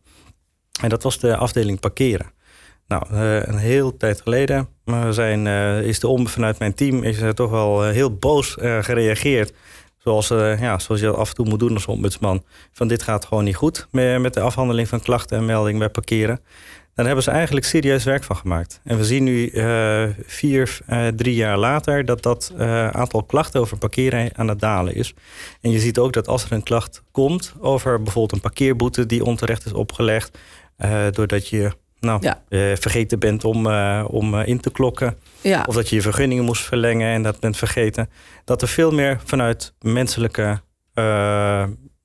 En 0.81 0.89
dat 0.89 1.03
was 1.03 1.19
de 1.19 1.37
afdeling 1.37 1.79
parkeren. 1.79 2.31
Nou, 2.87 3.03
uh, 3.11 3.45
een 3.45 3.57
heel 3.57 3.97
tijd 3.97 4.21
geleden 4.21 4.67
we 4.83 5.13
zijn, 5.13 5.45
uh, 5.45 5.81
is 5.81 5.99
de 5.99 6.07
om 6.07 6.27
vanuit 6.27 6.59
mijn 6.59 6.73
team 6.73 7.03
is 7.03 7.19
er 7.19 7.35
toch 7.35 7.49
wel 7.49 7.83
heel 7.83 8.15
boos 8.15 8.55
gereageerd. 8.59 9.53
Zoals, 9.97 10.27
ja, 10.27 10.79
zoals 10.79 11.01
je 11.01 11.11
af 11.11 11.29
en 11.29 11.35
toe 11.35 11.47
moet 11.47 11.59
doen 11.59 11.73
als 11.73 11.85
ombudsman. 11.85 12.43
Van 12.71 12.87
dit 12.87 13.03
gaat 13.03 13.25
gewoon 13.25 13.43
niet 13.43 13.55
goed 13.55 13.87
met 13.91 14.33
de 14.33 14.41
afhandeling 14.41 14.87
van 14.87 15.01
klachten 15.01 15.37
en 15.37 15.45
meldingen 15.45 15.79
bij 15.79 15.89
parkeren. 15.89 16.39
Daar 16.97 17.05
hebben 17.05 17.23
ze 17.23 17.31
eigenlijk 17.31 17.65
serieus 17.65 18.03
werk 18.03 18.23
van 18.23 18.35
gemaakt. 18.35 18.79
En 18.83 18.97
we 18.97 19.05
zien 19.05 19.23
nu 19.23 19.49
uh, 19.49 20.03
vier, 20.25 20.79
uh, 20.89 21.07
drie 21.07 21.35
jaar 21.35 21.57
later 21.57 22.05
dat 22.05 22.23
dat 22.23 22.53
uh, 22.57 22.89
aantal 22.89 23.23
klachten 23.23 23.61
over 23.61 23.77
parkeren 23.77 24.29
aan 24.35 24.47
het 24.47 24.59
dalen 24.59 24.95
is. 24.95 25.13
En 25.61 25.71
je 25.71 25.79
ziet 25.79 25.97
ook 25.97 26.13
dat 26.13 26.27
als 26.27 26.43
er 26.43 26.51
een 26.51 26.63
klacht 26.63 27.03
komt 27.11 27.53
over 27.59 28.01
bijvoorbeeld 28.01 28.31
een 28.31 28.49
parkeerboete 28.49 29.05
die 29.05 29.25
onterecht 29.25 29.65
is 29.65 29.73
opgelegd, 29.73 30.37
doordat 31.11 31.47
je 31.47 31.71
nou, 31.99 32.21
ja. 32.21 32.41
vergeten 32.77 33.19
bent 33.19 33.43
om, 33.43 33.67
om 34.03 34.35
in 34.35 34.59
te 34.59 34.71
klokken, 34.71 35.17
ja. 35.41 35.63
of 35.67 35.75
dat 35.75 35.89
je 35.89 35.95
je 35.95 36.01
vergunningen 36.01 36.43
moest 36.43 36.63
verlengen 36.63 37.13
en 37.13 37.23
dat 37.23 37.39
bent 37.39 37.57
vergeten, 37.57 38.09
dat 38.45 38.61
er 38.61 38.67
veel 38.67 38.91
meer 38.91 39.19
vanuit 39.23 39.73
menselijke 39.79 40.61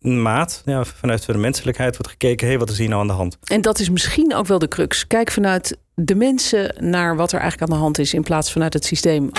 maat, 0.03 0.63
ja, 0.65 0.85
vanuit 0.85 1.27
de 1.27 1.39
menselijkheid 1.39 1.97
wordt 1.97 2.11
gekeken, 2.11 2.49
hé, 2.49 2.59
wat 2.59 2.71
is 2.71 2.79
hier 2.79 2.89
nou 2.89 3.01
aan 3.01 3.07
de 3.07 3.13
hand? 3.13 3.37
En 3.45 3.61
dat 3.61 3.79
is 3.79 3.91
misschien 3.91 4.35
ook 4.35 4.47
wel 4.47 4.59
de 4.59 4.69
crux. 4.69 5.07
Kijk 5.07 5.31
vanuit 5.31 5.77
de 5.95 6.15
mensen 6.15 6.75
naar 6.79 7.17
wat 7.17 7.33
er 7.33 7.41
eigenlijk 7.41 7.71
aan 7.71 7.79
de 7.79 7.83
hand 7.83 7.99
is, 7.99 8.15
in 8.15 8.23
plaats 8.23 8.53
vanuit 8.53 8.73
het 8.73 8.85
systeem. 8.85 9.31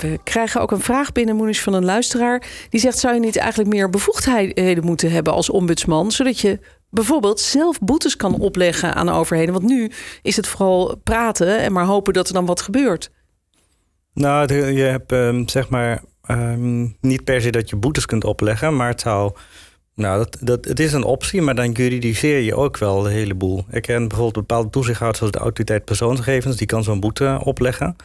We 0.00 0.18
krijgen 0.24 0.60
ook 0.60 0.70
een 0.70 0.80
vraag 0.80 1.12
binnen, 1.12 1.36
Moenisch, 1.36 1.62
van 1.62 1.74
een 1.74 1.84
luisteraar. 1.84 2.46
Die 2.68 2.80
zegt, 2.80 2.98
zou 2.98 3.14
je 3.14 3.20
niet 3.20 3.36
eigenlijk 3.36 3.70
meer 3.70 3.90
bevoegdheden 3.90 4.84
moeten 4.84 5.10
hebben 5.10 5.32
als 5.32 5.50
ombudsman... 5.50 6.10
zodat 6.10 6.40
je 6.40 6.58
bijvoorbeeld 6.90 7.40
zelf 7.40 7.78
boetes 7.78 8.16
kan 8.16 8.38
opleggen 8.38 8.94
aan 8.94 9.08
overheden? 9.08 9.54
Want 9.54 9.66
nu 9.66 9.90
is 10.22 10.36
het 10.36 10.46
vooral 10.46 10.96
praten 11.04 11.58
en 11.58 11.72
maar 11.72 11.84
hopen 11.84 12.12
dat 12.12 12.28
er 12.28 12.34
dan 12.34 12.46
wat 12.46 12.60
gebeurt. 12.60 13.10
Nou, 14.14 14.54
je 14.54 14.82
hebt 14.82 15.12
um, 15.12 15.48
zeg 15.48 15.68
maar 15.68 16.02
um, 16.30 16.96
niet 17.00 17.24
per 17.24 17.40
se 17.40 17.50
dat 17.50 17.70
je 17.70 17.76
boetes 17.76 18.06
kunt 18.06 18.24
opleggen, 18.24 18.76
maar 18.76 18.88
het 18.88 19.00
zou. 19.00 19.32
Nou, 19.94 20.18
dat, 20.18 20.36
dat, 20.40 20.64
het 20.64 20.80
is 20.80 20.92
een 20.92 21.04
optie, 21.04 21.42
maar 21.42 21.54
dan 21.54 21.72
juridiseer 21.72 22.40
je 22.40 22.54
ook 22.54 22.78
wel 22.78 23.02
de 23.02 23.10
hele 23.10 23.34
boel. 23.34 23.64
Ik 23.70 23.82
ken 23.82 24.08
bijvoorbeeld 24.08 24.46
bepaalde 24.46 24.70
toezichthouders 24.70 25.18
zoals 25.18 25.36
de 25.36 25.42
autoriteit 25.42 25.84
persoonsgegevens, 25.84 26.56
die 26.56 26.66
kan 26.66 26.84
zo'n 26.84 27.00
boete 27.00 27.40
opleggen. 27.44 27.96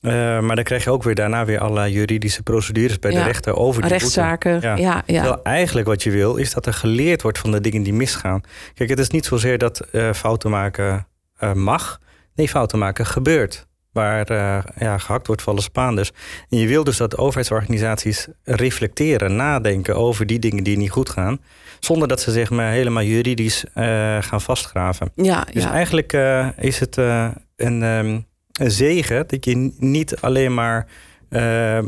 Uh, 0.00 0.12
maar 0.40 0.56
dan 0.56 0.64
krijg 0.64 0.84
je 0.84 0.90
ook 0.90 1.02
weer 1.02 1.14
daarna 1.14 1.44
weer 1.44 1.58
allerlei 1.58 1.92
juridische 1.92 2.42
procedures 2.42 2.98
bij 2.98 3.10
de 3.10 3.22
rechter 3.22 3.56
over 3.56 3.82
die 3.82 3.90
rechtszaken. 3.90 4.52
Boete. 4.52 4.66
Ja. 4.66 4.76
Ja, 4.76 5.02
ja. 5.06 5.40
eigenlijk 5.42 5.86
wat 5.86 6.02
je 6.02 6.10
wil 6.10 6.36
is 6.36 6.52
dat 6.52 6.66
er 6.66 6.72
geleerd 6.72 7.22
wordt 7.22 7.38
van 7.38 7.50
de 7.50 7.60
dingen 7.60 7.82
die 7.82 7.92
misgaan. 7.92 8.40
Kijk, 8.74 8.88
het 8.88 8.98
is 8.98 9.08
niet 9.08 9.24
zozeer 9.24 9.58
dat 9.58 9.88
uh, 9.92 10.12
fouten 10.12 10.50
maken 10.50 11.06
uh, 11.40 11.52
mag. 11.52 12.00
Nee, 12.34 12.48
fouten 12.48 12.78
maken 12.78 13.06
gebeurt 13.06 13.66
waar 13.96 14.30
uh, 14.30 14.58
ja, 14.78 14.98
gehakt 14.98 15.26
wordt 15.26 15.42
vallen 15.42 15.62
spaan 15.62 15.96
dus. 15.96 16.12
En 16.48 16.58
je 16.58 16.66
wil 16.66 16.84
dus 16.84 16.96
dat 16.96 17.16
overheidsorganisaties 17.16 18.28
reflecteren, 18.44 19.36
nadenken 19.36 19.96
over 19.96 20.26
die 20.26 20.38
dingen 20.38 20.64
die 20.64 20.76
niet 20.76 20.90
goed 20.90 21.10
gaan. 21.10 21.40
Zonder 21.80 22.08
dat 22.08 22.20
ze 22.20 22.30
zich 22.30 22.50
maar 22.50 22.70
helemaal 22.70 23.02
juridisch 23.02 23.64
uh, 23.64 23.74
gaan 24.20 24.40
vastgraven. 24.40 25.10
Ja, 25.14 25.46
dus 25.52 25.62
ja. 25.62 25.72
eigenlijk 25.72 26.12
uh, 26.12 26.48
is 26.56 26.78
het 26.78 26.96
een, 26.96 27.82
um, 27.82 28.26
een 28.52 28.70
zegen 28.70 29.24
dat 29.26 29.44
je 29.44 29.72
niet 29.78 30.16
alleen 30.20 30.54
maar 30.54 30.86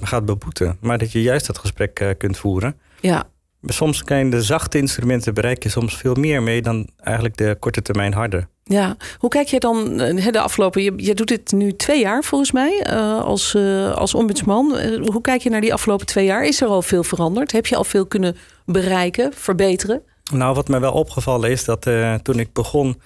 gaat 0.01 0.25
beboeten, 0.25 0.77
maar 0.81 0.99
dat 0.99 1.13
je 1.13 1.23
juist 1.23 1.47
dat 1.47 1.59
gesprek 1.59 2.15
kunt 2.19 2.39
voeren. 2.39 2.77
Ja. 3.01 3.25
Soms 3.63 4.05
kan 4.05 4.19
je 4.19 4.31
de 4.31 4.43
zachte 4.43 4.79
instrumenten 4.79 5.35
bereiken 5.35 5.71
soms 5.71 5.97
veel 5.97 6.15
meer 6.15 6.43
mee 6.43 6.63
dan 6.63 6.89
eigenlijk 7.01 7.37
de 7.37 7.57
korte 7.61 7.83
termijn 7.83 8.13
harde. 8.13 8.47
Ja, 8.65 8.97
hoe 9.19 9.31
kijk 9.31 9.49
je 9.49 9.61
dan 9.61 9.97
de 9.97 10.41
afgelopen... 10.41 10.83
Je, 10.83 10.93
je 10.97 11.15
doet 11.15 11.29
dit 11.29 11.53
nu 11.53 11.73
twee 11.73 12.01
jaar 12.01 12.25
volgens 12.25 12.53
mij 12.53 12.87
uh, 12.91 13.21
als, 13.21 13.55
uh, 13.55 13.95
als 13.95 14.15
ombudsman. 14.15 14.79
Hoe 15.05 15.21
kijk 15.21 15.43
je 15.43 15.51
naar 15.51 15.61
die 15.61 15.73
afgelopen 15.73 16.07
twee 16.07 16.25
jaar? 16.25 16.45
Is 16.45 16.61
er 16.61 16.69
al 16.69 16.83
veel 16.83 17.05
veranderd? 17.05 17.53
Heb 17.53 17.67
je 17.67 17.77
al 17.77 17.85
veel 17.85 18.07
kunnen 18.07 18.37
bereiken, 18.67 19.33
verbeteren? 19.35 20.03
Nou, 20.33 20.55
wat 20.55 20.69
mij 20.69 20.81
wel 20.81 20.93
opgevallen 20.93 21.51
is 21.51 21.65
dat 21.65 21.87
toen 22.23 22.39
ik 22.39 22.53
begon... 22.53 23.01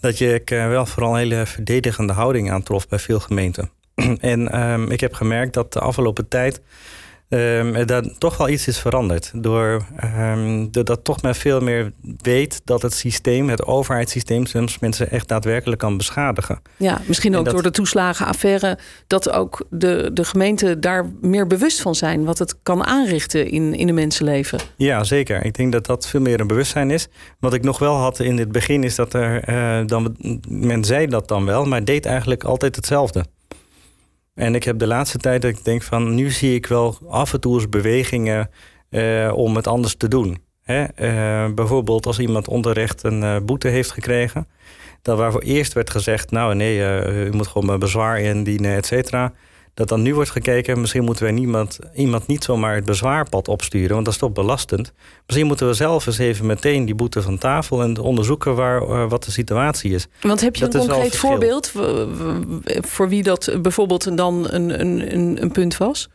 dat 0.00 0.18
je 0.18 0.34
ik 0.34 0.48
wel 0.48 0.86
vooral 0.86 1.12
een 1.12 1.18
hele 1.18 1.46
verdedigende 1.46 2.12
houding 2.12 2.50
aantrof 2.50 2.88
bij 2.88 2.98
veel 2.98 3.20
gemeenten. 3.20 3.70
en 4.20 4.60
um, 4.60 4.90
ik 4.90 5.00
heb 5.00 5.14
gemerkt 5.14 5.54
dat 5.54 5.72
de 5.72 5.80
afgelopen 5.80 6.28
tijd... 6.28 6.60
Um, 7.28 7.86
daar 7.86 8.02
toch 8.18 8.36
wel 8.36 8.48
iets 8.48 8.66
is 8.66 8.78
veranderd. 8.78 9.30
Door, 9.34 9.86
um, 10.18 10.70
doordat 10.70 11.04
toch 11.04 11.22
men 11.22 11.34
veel 11.34 11.60
meer 11.60 11.92
weet 12.16 12.60
dat 12.64 12.82
het 12.82 12.92
systeem, 12.94 13.48
het 13.48 13.64
overheidssysteem, 13.64 14.46
soms 14.46 14.78
mensen 14.78 15.10
echt 15.10 15.28
daadwerkelijk 15.28 15.80
kan 15.80 15.96
beschadigen. 15.96 16.60
Ja, 16.76 17.00
misschien 17.06 17.36
ook 17.36 17.44
dat, 17.44 17.54
door 17.54 17.62
de 17.62 17.70
toeslagenaffaire, 17.70 18.78
dat 19.06 19.30
ook 19.30 19.66
de, 19.70 20.10
de 20.12 20.24
gemeenten 20.24 20.80
daar 20.80 21.10
meer 21.20 21.46
bewust 21.46 21.80
van 21.80 21.94
zijn 21.94 22.24
wat 22.24 22.38
het 22.38 22.56
kan 22.62 22.84
aanrichten 22.84 23.50
in, 23.50 23.74
in 23.74 23.86
de 23.86 23.92
mensenleven. 23.92 24.58
Ja, 24.76 25.04
zeker. 25.04 25.44
Ik 25.44 25.54
denk 25.54 25.72
dat 25.72 25.86
dat 25.86 26.06
veel 26.06 26.20
meer 26.20 26.40
een 26.40 26.46
bewustzijn 26.46 26.90
is. 26.90 27.08
Wat 27.38 27.54
ik 27.54 27.62
nog 27.62 27.78
wel 27.78 27.94
had 27.94 28.20
in 28.20 28.38
het 28.38 28.52
begin 28.52 28.84
is 28.84 28.94
dat 28.94 29.14
er 29.14 29.48
uh, 29.48 29.86
dan, 29.86 30.16
men 30.48 30.84
zei 30.84 31.06
dat 31.06 31.28
dan 31.28 31.44
wel, 31.44 31.64
maar 31.64 31.84
deed 31.84 32.06
eigenlijk 32.06 32.44
altijd 32.44 32.76
hetzelfde. 32.76 33.24
En 34.36 34.54
ik 34.54 34.64
heb 34.64 34.78
de 34.78 34.86
laatste 34.86 35.18
tijd 35.18 35.42
dat 35.42 35.50
ik 35.50 35.64
denk 35.64 35.82
van 35.82 36.14
nu 36.14 36.30
zie 36.30 36.54
ik 36.54 36.66
wel 36.66 36.98
af 37.08 37.32
en 37.32 37.40
toe 37.40 37.54
eens 37.54 37.68
bewegingen 37.68 38.50
uh, 38.90 39.32
om 39.34 39.56
het 39.56 39.66
anders 39.66 39.94
te 39.96 40.08
doen. 40.08 40.38
Hè? 40.62 40.82
Uh, 40.82 41.54
bijvoorbeeld 41.54 42.06
als 42.06 42.18
iemand 42.18 42.48
onterecht 42.48 43.02
een 43.02 43.22
uh, 43.22 43.36
boete 43.42 43.68
heeft 43.68 43.90
gekregen. 43.90 44.48
Dat 45.02 45.18
waarvoor 45.18 45.40
eerst 45.40 45.72
werd 45.72 45.90
gezegd, 45.90 46.30
nou 46.30 46.54
nee, 46.54 46.78
u 47.26 47.30
moet 47.32 47.46
gewoon 47.46 47.68
een 47.68 47.78
bezwaar 47.78 48.20
indienen, 48.20 48.76
et 48.76 48.86
cetera 48.86 49.32
dat 49.76 49.88
dan 49.88 50.02
nu 50.02 50.14
wordt 50.14 50.30
gekeken, 50.30 50.80
misschien 50.80 51.04
moeten 51.04 51.24
wij 51.24 51.32
niemand, 51.32 51.78
iemand 51.94 52.26
niet 52.26 52.44
zomaar 52.44 52.74
het 52.74 52.84
bezwaarpad 52.84 53.48
opsturen, 53.48 53.92
want 53.92 54.04
dat 54.04 54.14
is 54.14 54.20
toch 54.20 54.32
belastend. 54.32 54.92
Misschien 55.26 55.46
moeten 55.46 55.66
we 55.66 55.74
zelf 55.74 56.06
eens 56.06 56.18
even 56.18 56.46
meteen 56.46 56.84
die 56.84 56.94
boete 56.94 57.22
van 57.22 57.38
tafel 57.38 57.82
en 57.82 57.98
onderzoeken 57.98 58.54
waar, 58.54 58.82
uh, 58.82 59.08
wat 59.08 59.24
de 59.24 59.30
situatie 59.30 59.94
is. 59.94 60.06
Want 60.20 60.40
heb 60.40 60.56
je 60.56 60.60
dat 60.60 60.74
een 60.74 60.88
concreet 60.88 61.16
voorbeeld 61.16 61.72
voor 62.80 63.08
wie 63.08 63.22
dat 63.22 63.58
bijvoorbeeld 63.62 64.16
dan 64.16 64.46
een, 64.50 64.80
een, 64.80 65.42
een 65.42 65.52
punt 65.52 65.76
was? 65.76 66.08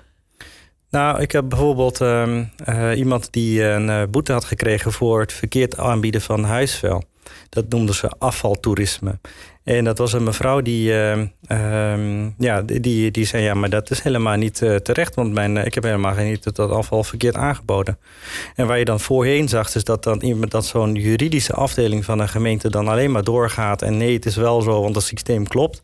Nou, 0.90 1.22
ik 1.22 1.32
heb 1.32 1.50
bijvoorbeeld 1.50 2.02
uh, 2.02 2.38
uh, 2.70 2.98
iemand 2.98 3.32
die 3.32 3.64
een 3.64 3.88
uh, 3.88 4.04
boete 4.10 4.32
had 4.32 4.46
gekregen 4.46 4.92
voor 4.92 5.20
het 5.20 5.34
verkeerd 5.34 5.78
aanbieden 5.78 6.22
van 6.22 6.44
huisvuil. 6.44 7.04
Dat 7.50 7.70
noemden 7.70 7.96
ze 7.96 8.12
afvaltoerisme. 8.18 9.20
En 9.64 9.84
dat 9.84 9.98
was 9.98 10.14
een 10.14 10.24
mevrouw 10.24 10.62
die, 10.62 10.90
uh, 10.90 11.18
uh, 11.48 12.28
ja, 12.38 12.62
die, 12.62 13.12
die 13.12 13.26
zei: 13.26 13.44
Ja, 13.44 13.54
maar 13.54 13.70
dat 13.70 13.92
is 13.92 14.02
helemaal 14.02 14.38
niet 14.38 14.62
uh, 14.62 14.76
terecht, 14.76 15.16
want 15.16 15.34
mijn, 15.34 15.58
ik 15.58 15.74
heb 15.74 15.84
helemaal 15.84 16.14
geen 16.14 16.30
niet 16.30 16.56
dat 16.56 16.72
afval 16.72 17.04
verkeerd 17.04 17.36
aangeboden. 17.36 17.98
En 18.56 18.68
waar 18.68 18.78
je 18.78 18.86
dan 18.86 19.00
voorheen 19.00 19.50
zag, 19.50 19.76
is 19.76 19.84
dat, 19.84 20.04
dan, 20.04 20.46
dat 20.50 20.66
zo'n 20.66 20.96
juridische 20.96 21.54
afdeling 21.54 22.06
van 22.06 22.20
een 22.20 22.30
gemeente 22.30 22.70
dan 22.70 22.88
alleen 22.88 23.12
maar 23.12 23.24
doorgaat. 23.24 23.82
En 23.82 23.98
nee, 23.98 24.14
het 24.14 24.26
is 24.26 24.36
wel 24.36 24.62
zo, 24.62 24.82
want 24.82 24.96
het 24.96 25.04
systeem 25.04 25.48
klopt. 25.48 25.84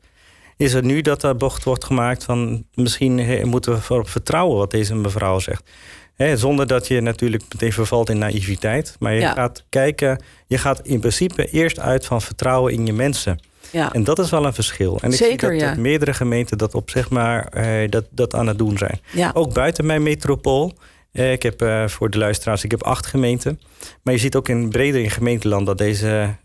Is 0.58 0.74
het 0.74 0.84
nu 0.84 1.02
dat 1.02 1.24
er 1.24 1.36
bocht 1.36 1.64
wordt 1.64 1.86
gemaakt 1.86 2.24
van 2.24 2.66
misschien 2.74 3.48
moeten 3.48 3.74
we 3.74 3.80
erop 3.90 4.10
vertrouwen 4.10 4.58
wat 4.58 4.72
deze 4.72 4.96
mevrouw 4.96 5.40
zegt. 5.40 5.70
Zonder 6.18 6.68
dat 6.68 6.88
je 6.88 7.02
natuurlijk 7.02 7.44
meteen 7.54 7.74
vervalt 7.74 8.10
in 8.10 8.18
naïviteit. 8.18 8.96
Maar 9.00 9.14
je 9.14 9.20
ja. 9.20 9.34
gaat 9.34 9.64
kijken, 9.70 10.24
je 10.48 10.58
gaat 10.58 10.80
in 10.84 11.00
principe 11.00 11.50
eerst 11.50 11.80
uit 11.80 12.06
van 12.06 12.22
vertrouwen 12.22 12.74
in 12.74 12.86
je 12.86 12.94
mensen. 12.94 13.40
Ja. 13.72 13.94
En 13.94 14.04
dat 14.04 14.20
is 14.20 14.30
wel 14.30 14.46
een 14.46 14.54
verschil. 14.54 14.98
En 15.02 15.12
ik 15.12 15.18
Zeker, 15.18 15.50
zie 15.50 15.60
dat, 15.60 15.68
ja. 15.68 15.74
dat 15.74 15.84
meerdere 15.84 16.14
gemeenten 16.14 16.58
dat 16.58 16.76
op 16.76 16.90
zeg 16.90 17.10
maar 17.10 17.48
eh, 17.48 17.90
dat, 17.90 18.06
dat 18.10 18.36
aan 18.36 18.48
het 18.48 18.58
doen 18.58 18.78
zijn. 18.78 19.00
Ook 19.34 19.54
buiten 19.54 19.86
mijn 19.86 20.04
metropool. 20.04 20.74
Eh, 21.18 21.32
ik 21.32 21.44
heb 21.44 21.62
uh, 21.62 21.88
voor 21.88 22.10
de 22.10 22.18
luisteraars, 22.18 22.64
ik 22.64 22.72
heb 22.72 22.84
acht 22.84 23.06
gemeenten. 23.06 23.60
Maar 24.04 24.14
je 24.14 24.20
ziet 24.20 24.36
ook 24.36 24.50
in 24.50 24.70
breder 24.70 25.02
in 25.02 25.10
gemeenteland 25.10 25.66
dat 25.66 25.78
deze 25.78 26.36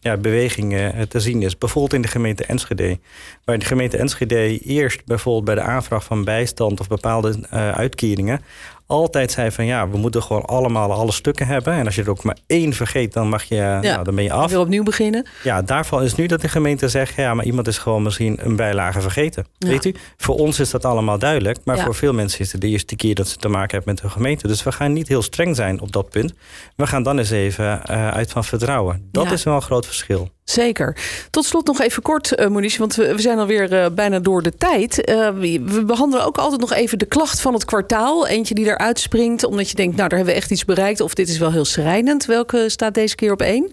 ja, 0.00 0.16
beweging 0.16 0.92
te 1.08 1.20
zien 1.20 1.42
is. 1.42 1.58
Bijvoorbeeld 1.58 1.92
in 1.92 2.02
de 2.02 2.08
gemeente 2.08 2.44
Enschede. 2.44 2.98
Waar 3.44 3.58
de 3.58 3.64
gemeente 3.64 3.96
Enschede 3.96 4.58
eerst 4.58 5.04
bijvoorbeeld 5.04 5.44
bij 5.44 5.54
de 5.54 5.60
aanvraag 5.60 6.04
van 6.04 6.24
bijstand 6.24 6.80
of 6.80 6.88
bepaalde 6.88 7.48
uitkeringen 7.50 8.40
altijd 8.86 9.30
zei 9.30 9.50
van 9.50 9.64
ja, 9.64 9.88
we 9.88 9.96
moeten 9.96 10.22
gewoon 10.22 10.44
allemaal 10.44 10.92
alle 10.92 11.12
stukken 11.12 11.46
hebben. 11.46 11.72
En 11.72 11.84
als 11.84 11.94
je 11.94 12.02
er 12.02 12.10
ook 12.10 12.22
maar 12.22 12.36
één 12.46 12.72
vergeet, 12.72 13.12
dan 13.12 13.28
mag 13.28 13.44
je, 13.44 13.54
ja. 13.54 13.80
nou, 13.80 14.04
dan 14.04 14.14
ben 14.14 14.24
je 14.24 14.32
af. 14.32 14.50
Weer 14.50 14.60
opnieuw 14.60 14.82
beginnen. 14.82 15.26
Ja, 15.42 15.62
daarvan 15.62 16.02
is 16.02 16.14
nu 16.14 16.26
dat 16.26 16.40
de 16.40 16.48
gemeente 16.48 16.88
zegt, 16.88 17.14
ja, 17.14 17.34
maar 17.34 17.44
iemand 17.44 17.66
is 17.66 17.78
gewoon 17.78 18.02
misschien 18.02 18.38
een 18.40 18.56
bijlage 18.56 19.00
vergeten. 19.00 19.46
Ja. 19.58 19.68
Weet 19.68 19.84
u? 19.84 19.94
Voor 20.16 20.34
ons 20.34 20.60
is 20.60 20.70
dat 20.70 20.84
allemaal 20.84 21.18
duidelijk, 21.18 21.58
maar 21.64 21.76
ja. 21.76 21.84
voor 21.84 21.94
veel 21.94 22.12
mensen 22.12 22.40
is 22.40 22.52
het 22.52 22.60
de 22.60 22.68
eerste 22.68 22.96
keer 22.96 23.14
dat 23.14 23.28
ze 23.28 23.36
te 23.36 23.48
maken 23.48 23.76
hebben 23.76 23.94
met 23.94 24.02
hun 24.02 24.10
gemeente. 24.10 24.46
Dus 24.46 24.62
we 24.62 24.72
gaan 24.72 24.92
niet 24.92 25.08
heel 25.08 25.22
streng 25.22 25.56
zijn 25.56 25.80
op 25.80 25.92
dat 25.92 26.10
punt. 26.10 26.32
We 26.76 26.86
gaan 26.86 27.02
dan 27.02 27.18
eens 27.18 27.30
even 27.30 27.82
uh, 27.90 28.08
uit 28.08 28.30
van 28.30 28.44
vertrouwen. 28.44 29.08
Dat 29.12 29.30
is 29.30 29.42
wel 29.42 29.54
een 29.54 29.62
groot 29.62 29.86
verschil. 29.86 30.30
Zeker. 30.50 30.96
Tot 31.30 31.44
slot 31.44 31.66
nog 31.66 31.80
even 31.80 32.02
kort, 32.02 32.40
uh, 32.40 32.46
Monique, 32.46 32.78
want 32.78 32.94
we, 32.94 33.14
zijn 33.16 33.38
alweer 33.38 33.72
uh, 33.72 33.86
bijna 33.92 34.18
door 34.18 34.42
de 34.42 34.56
tijd. 34.56 35.08
Uh, 35.08 35.30
we, 35.30 35.84
behandelen 35.86 36.26
ook 36.26 36.38
altijd 36.38 36.60
nog 36.60 36.72
even 36.72 36.98
de 36.98 37.06
klacht 37.06 37.40
van 37.40 37.54
het 37.54 37.64
kwartaal. 37.64 38.26
Eentje 38.26 38.54
die 38.54 38.66
eruit 38.66 38.98
springt, 38.98 39.44
omdat 39.44 39.70
je 39.70 39.74
denkt, 39.74 39.96
nou, 39.96 40.08
daar 40.08 40.18
hebben 40.18 40.34
we 40.34 40.40
echt 40.40 40.50
iets 40.50 40.64
bereikt. 40.64 41.00
Of 41.00 41.14
dit 41.14 41.28
is 41.28 41.38
wel 41.38 41.52
heel 41.52 41.64
schrijnend. 41.64 42.24
Welke 42.24 42.68
staat 42.68 42.94
deze 42.94 43.14
keer 43.14 43.32
op 43.32 43.40
één? 43.42 43.72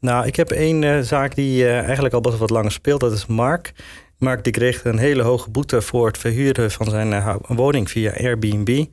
Nou, 0.00 0.26
ik 0.26 0.36
heb 0.36 0.50
één 0.50 1.04
zaak 1.04 1.34
die 1.34 1.68
eigenlijk 1.68 2.14
al 2.14 2.20
best 2.20 2.38
wat 2.38 2.50
langer 2.50 2.72
speelt. 2.72 3.00
Dat 3.00 3.12
is 3.12 3.26
Mark. 3.26 3.72
Mark 4.18 4.44
die 4.44 4.52
kreeg 4.52 4.84
een 4.84 4.98
hele 4.98 5.22
hoge 5.22 5.50
boete 5.50 5.82
voor 5.82 6.06
het 6.06 6.18
verhuren 6.18 6.70
van 6.70 6.90
zijn 6.90 7.38
woning 7.46 7.90
via 7.90 8.12
Airbnb. 8.16 8.84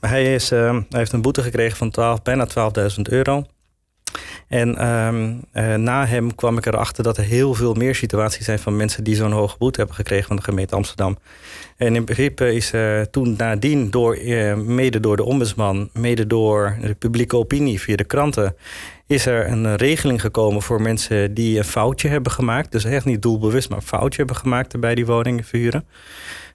Hij, 0.00 0.34
is, 0.34 0.50
hij 0.50 0.84
heeft 0.88 1.12
een 1.12 1.22
boete 1.22 1.42
gekregen 1.42 1.76
van 1.76 1.90
12, 1.90 2.22
bijna 2.22 2.48
12.000 2.48 3.02
euro. 3.02 3.44
En 4.50 4.88
um, 4.88 5.44
uh, 5.54 5.74
na 5.74 6.06
hem 6.06 6.34
kwam 6.34 6.56
ik 6.56 6.66
erachter 6.66 7.04
dat 7.04 7.16
er 7.16 7.24
heel 7.24 7.54
veel 7.54 7.74
meer 7.74 7.94
situaties 7.94 8.44
zijn 8.44 8.58
van 8.58 8.76
mensen 8.76 9.04
die 9.04 9.14
zo'n 9.14 9.32
hoge 9.32 9.56
boete 9.58 9.78
hebben 9.78 9.96
gekregen 9.96 10.26
van 10.26 10.36
de 10.36 10.42
gemeente 10.42 10.74
Amsterdam. 10.74 11.18
En 11.76 11.94
in 11.94 12.04
principe 12.04 12.54
is 12.54 12.72
uh, 12.72 13.00
toen 13.00 13.34
nadien, 13.36 13.90
door, 13.90 14.18
uh, 14.18 14.54
mede 14.54 15.00
door 15.00 15.16
de 15.16 15.24
ombudsman, 15.24 15.90
mede 15.92 16.26
door 16.26 16.76
de 16.80 16.94
publieke 16.94 17.36
opinie 17.36 17.80
via 17.80 17.96
de 17.96 18.04
kranten, 18.04 18.56
is 19.06 19.26
er 19.26 19.48
een 19.48 19.76
regeling 19.76 20.20
gekomen 20.20 20.62
voor 20.62 20.82
mensen 20.82 21.34
die 21.34 21.58
een 21.58 21.64
foutje 21.64 22.08
hebben 22.08 22.32
gemaakt. 22.32 22.72
Dus 22.72 22.84
echt 22.84 23.04
niet 23.04 23.22
doelbewust, 23.22 23.68
maar 23.68 23.78
een 23.78 23.84
foutje 23.84 24.18
hebben 24.18 24.36
gemaakt 24.36 24.80
bij 24.80 24.94
die 24.94 25.06
woningen 25.06 25.44
verhuren. 25.44 25.84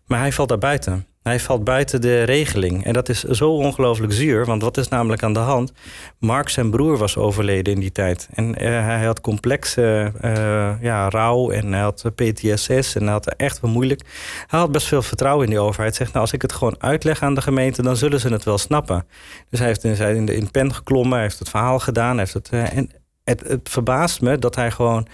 Maar 0.06 0.20
hij 0.20 0.32
valt 0.32 0.50
daar 0.50 0.58
buiten. 0.58 1.06
Hij 1.27 1.39
valt 1.39 1.63
buiten 1.63 2.01
de 2.01 2.24
regeling. 2.24 2.86
En 2.86 2.94
dat 2.94 3.10
is 3.10 3.24
zo 3.24 3.51
ongelooflijk 3.51 4.13
zuur. 4.13 4.46
Want 4.46 4.62
wat 4.62 4.77
is 4.77 4.88
namelijk 4.88 5.24
aan 5.24 5.34
de 5.34 5.39
hand? 5.39 5.72
Mark 6.20 6.50
zijn 6.50 6.70
broer 6.70 6.98
was 6.98 7.17
overleden 7.17 7.74
in 7.74 7.79
die 7.79 7.91
tijd. 7.91 8.27
En 8.34 8.55
eh, 8.55 8.67
hij 8.67 9.05
had 9.05 9.22
complexe 9.22 10.12
uh, 10.22 10.82
ja, 10.82 11.10
rouw 11.10 11.51
en 11.51 11.74
hij 11.74 11.82
had 11.82 12.05
PTSS. 12.15 12.96
En 12.96 13.03
hij 13.03 13.12
had 13.12 13.36
echt 13.36 13.60
wel 13.60 13.72
moeilijk. 13.72 14.01
Hij 14.48 14.60
had 14.60 14.72
best 14.72 14.88
veel 14.88 15.01
vertrouwen 15.01 15.46
in 15.46 15.50
die 15.50 15.60
overheid. 15.60 15.96
Zegt, 15.96 16.10
nou, 16.10 16.22
als 16.22 16.34
ik 16.34 16.41
het 16.41 16.53
gewoon 16.53 16.75
uitleg 16.77 17.22
aan 17.22 17.36
de 17.36 17.41
gemeente... 17.41 17.82
dan 17.82 17.98
zullen 17.98 18.20
ze 18.20 18.29
het 18.29 18.44
wel 18.44 18.58
snappen. 18.58 19.08
Dus 19.50 19.60
hij 19.60 19.67
heeft 19.67 19.84
in, 19.84 20.25
de, 20.25 20.36
in 20.36 20.51
pen 20.51 20.74
geklommen. 20.74 21.13
Hij 21.13 21.22
heeft 21.22 21.39
het 21.39 21.50
verhaal 21.50 21.79
gedaan. 21.79 22.17
heeft 22.17 22.34
het, 22.34 22.50
en 22.50 22.91
het, 23.24 23.48
het, 23.48 23.70
verbaast 23.70 24.22
me 24.22 24.39
dat 24.39 24.55
hij 24.55 24.72
gewoon 24.72 25.08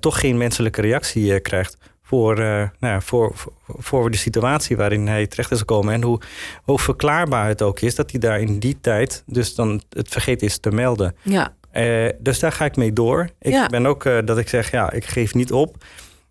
toch 0.00 0.20
geen 0.20 0.36
menselijke 0.38 0.80
reactie 0.80 1.40
krijgt 1.40 1.76
voor, 2.10 2.38
uh, 2.38 2.44
nou 2.44 2.70
ja, 2.80 3.00
voor, 3.00 3.32
voor, 3.66 4.10
de 4.10 4.16
situatie 4.16 4.76
waarin 4.76 5.06
hij 5.06 5.26
terecht 5.26 5.50
is 5.50 5.58
gekomen. 5.58 5.94
En 5.94 6.02
hoe, 6.02 6.20
hoe 6.62 6.78
verklaarbaar 6.78 7.48
het 7.48 7.62
ook 7.62 7.80
is 7.80 7.94
dat 7.94 8.10
hij 8.10 8.20
daar 8.20 8.40
in 8.40 8.58
die 8.58 8.78
tijd 8.80 9.22
dus 9.26 9.54
dan 9.54 9.82
het 9.88 10.08
vergeten 10.08 10.46
is 10.46 10.58
te 10.58 10.70
melden. 10.70 11.14
Ja. 11.22 11.54
Uh, 11.72 12.08
dus 12.18 12.38
daar 12.38 12.52
ga 12.52 12.64
ik 12.64 12.76
mee 12.76 12.92
door. 12.92 13.28
Ik 13.40 13.52
ja. 13.52 13.66
ben 13.66 13.86
ook 13.86 14.04
uh, 14.04 14.18
dat 14.24 14.38
ik 14.38 14.48
zeg, 14.48 14.70
ja, 14.70 14.92
ik 14.92 15.04
geef 15.04 15.34
niet 15.34 15.52
op. 15.52 15.76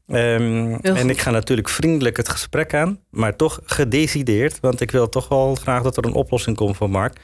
Um, 0.08 0.76
en 0.76 1.10
ik 1.10 1.20
ga 1.20 1.32
natuurlijk 1.32 1.70
vriendelijk 1.70 2.18
het 2.18 2.30
gesprek 2.30 2.74
aan, 2.74 3.00
maar 3.10 3.36
toch 3.36 3.60
gedecideerd. 3.64 4.60
Want 4.60 4.82
ik 4.82 4.92
wil 4.92 5.10
toch 5.10 5.28
wel 5.28 5.56
graag 5.56 5.84
dat 5.84 5.98
er 5.98 6.06
een 6.06 6.14
oplossing 6.14 6.56
komt 6.56 6.78
voor 6.78 6.90
Mark. 6.90 7.20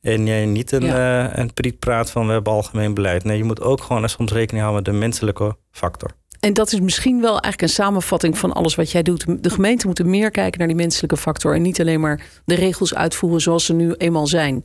En 0.00 0.26
jij 0.26 0.46
niet 0.46 0.72
een, 0.72 0.84
ja. 0.84 1.38
een 1.38 1.52
priet 1.52 1.78
praat 1.78 2.10
van 2.10 2.26
we 2.26 2.32
hebben 2.32 2.52
algemeen 2.52 2.94
beleid. 2.94 3.24
Nee, 3.24 3.36
je 3.36 3.44
moet 3.44 3.60
ook 3.60 3.82
gewoon 3.82 4.08
soms 4.08 4.32
rekening 4.32 4.64
houden 4.64 4.84
met 4.84 4.94
de 4.94 5.06
menselijke 5.06 5.56
factor. 5.70 6.10
En 6.40 6.52
dat 6.52 6.72
is 6.72 6.80
misschien 6.80 7.20
wel 7.20 7.30
eigenlijk 7.30 7.62
een 7.62 7.68
samenvatting 7.68 8.38
van 8.38 8.52
alles 8.52 8.74
wat 8.74 8.90
jij 8.90 9.02
doet. 9.02 9.24
De 9.42 9.50
gemeente 9.50 9.86
moet 9.86 10.04
meer 10.04 10.30
kijken 10.30 10.58
naar 10.58 10.68
die 10.68 10.76
menselijke 10.76 11.16
factor 11.16 11.54
en 11.54 11.62
niet 11.62 11.80
alleen 11.80 12.00
maar 12.00 12.22
de 12.44 12.54
regels 12.54 12.94
uitvoeren 12.94 13.40
zoals 13.40 13.64
ze 13.64 13.72
nu 13.72 13.92
eenmaal 13.92 14.26
zijn. 14.26 14.64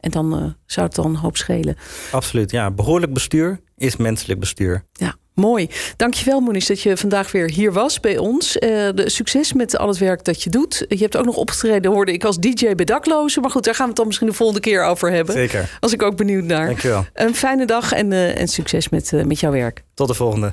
En 0.00 0.10
dan 0.10 0.38
uh, 0.38 0.44
zou 0.66 0.86
het 0.86 0.94
dan 0.94 1.06
een 1.06 1.16
hoop 1.16 1.36
schelen. 1.36 1.76
Absoluut, 2.10 2.50
ja. 2.50 2.70
Behoorlijk 2.70 3.12
bestuur 3.12 3.60
is 3.76 3.96
menselijk 3.96 4.40
bestuur. 4.40 4.84
Ja, 4.92 5.14
mooi. 5.34 5.68
Dankjewel 5.96 6.40
Moniz 6.40 6.66
dat 6.66 6.80
je 6.80 6.96
vandaag 6.96 7.32
weer 7.32 7.50
hier 7.50 7.72
was 7.72 8.00
bij 8.00 8.18
ons. 8.18 8.56
Uh, 8.56 8.60
de, 8.94 9.10
succes 9.10 9.52
met 9.52 9.78
al 9.78 9.88
het 9.88 9.98
werk 9.98 10.24
dat 10.24 10.42
je 10.42 10.50
doet. 10.50 10.84
Je 10.88 10.96
hebt 10.96 11.16
ook 11.16 11.24
nog 11.24 11.36
opgetreden, 11.36 11.92
hoorde 11.92 12.12
ik 12.12 12.24
als 12.24 12.38
DJ 12.38 12.74
bij 12.74 12.84
daklozen. 12.84 13.42
Maar 13.42 13.50
goed, 13.50 13.64
daar 13.64 13.74
gaan 13.74 13.84
we 13.84 13.88
het 13.88 13.96
dan 13.96 14.06
misschien 14.06 14.28
de 14.28 14.34
volgende 14.34 14.60
keer 14.60 14.84
over 14.84 15.12
hebben. 15.12 15.34
Zeker. 15.34 15.78
Was 15.80 15.92
ik 15.92 16.02
ook 16.02 16.16
benieuwd 16.16 16.44
naar. 16.44 16.66
Dankjewel. 16.66 17.06
Een 17.14 17.34
fijne 17.34 17.66
dag 17.66 17.92
en, 17.92 18.10
uh, 18.10 18.40
en 18.40 18.48
succes 18.48 18.88
met, 18.88 19.12
met 19.26 19.40
jouw 19.40 19.52
werk. 19.52 19.82
Tot 19.94 20.08
de 20.08 20.14
volgende. 20.14 20.52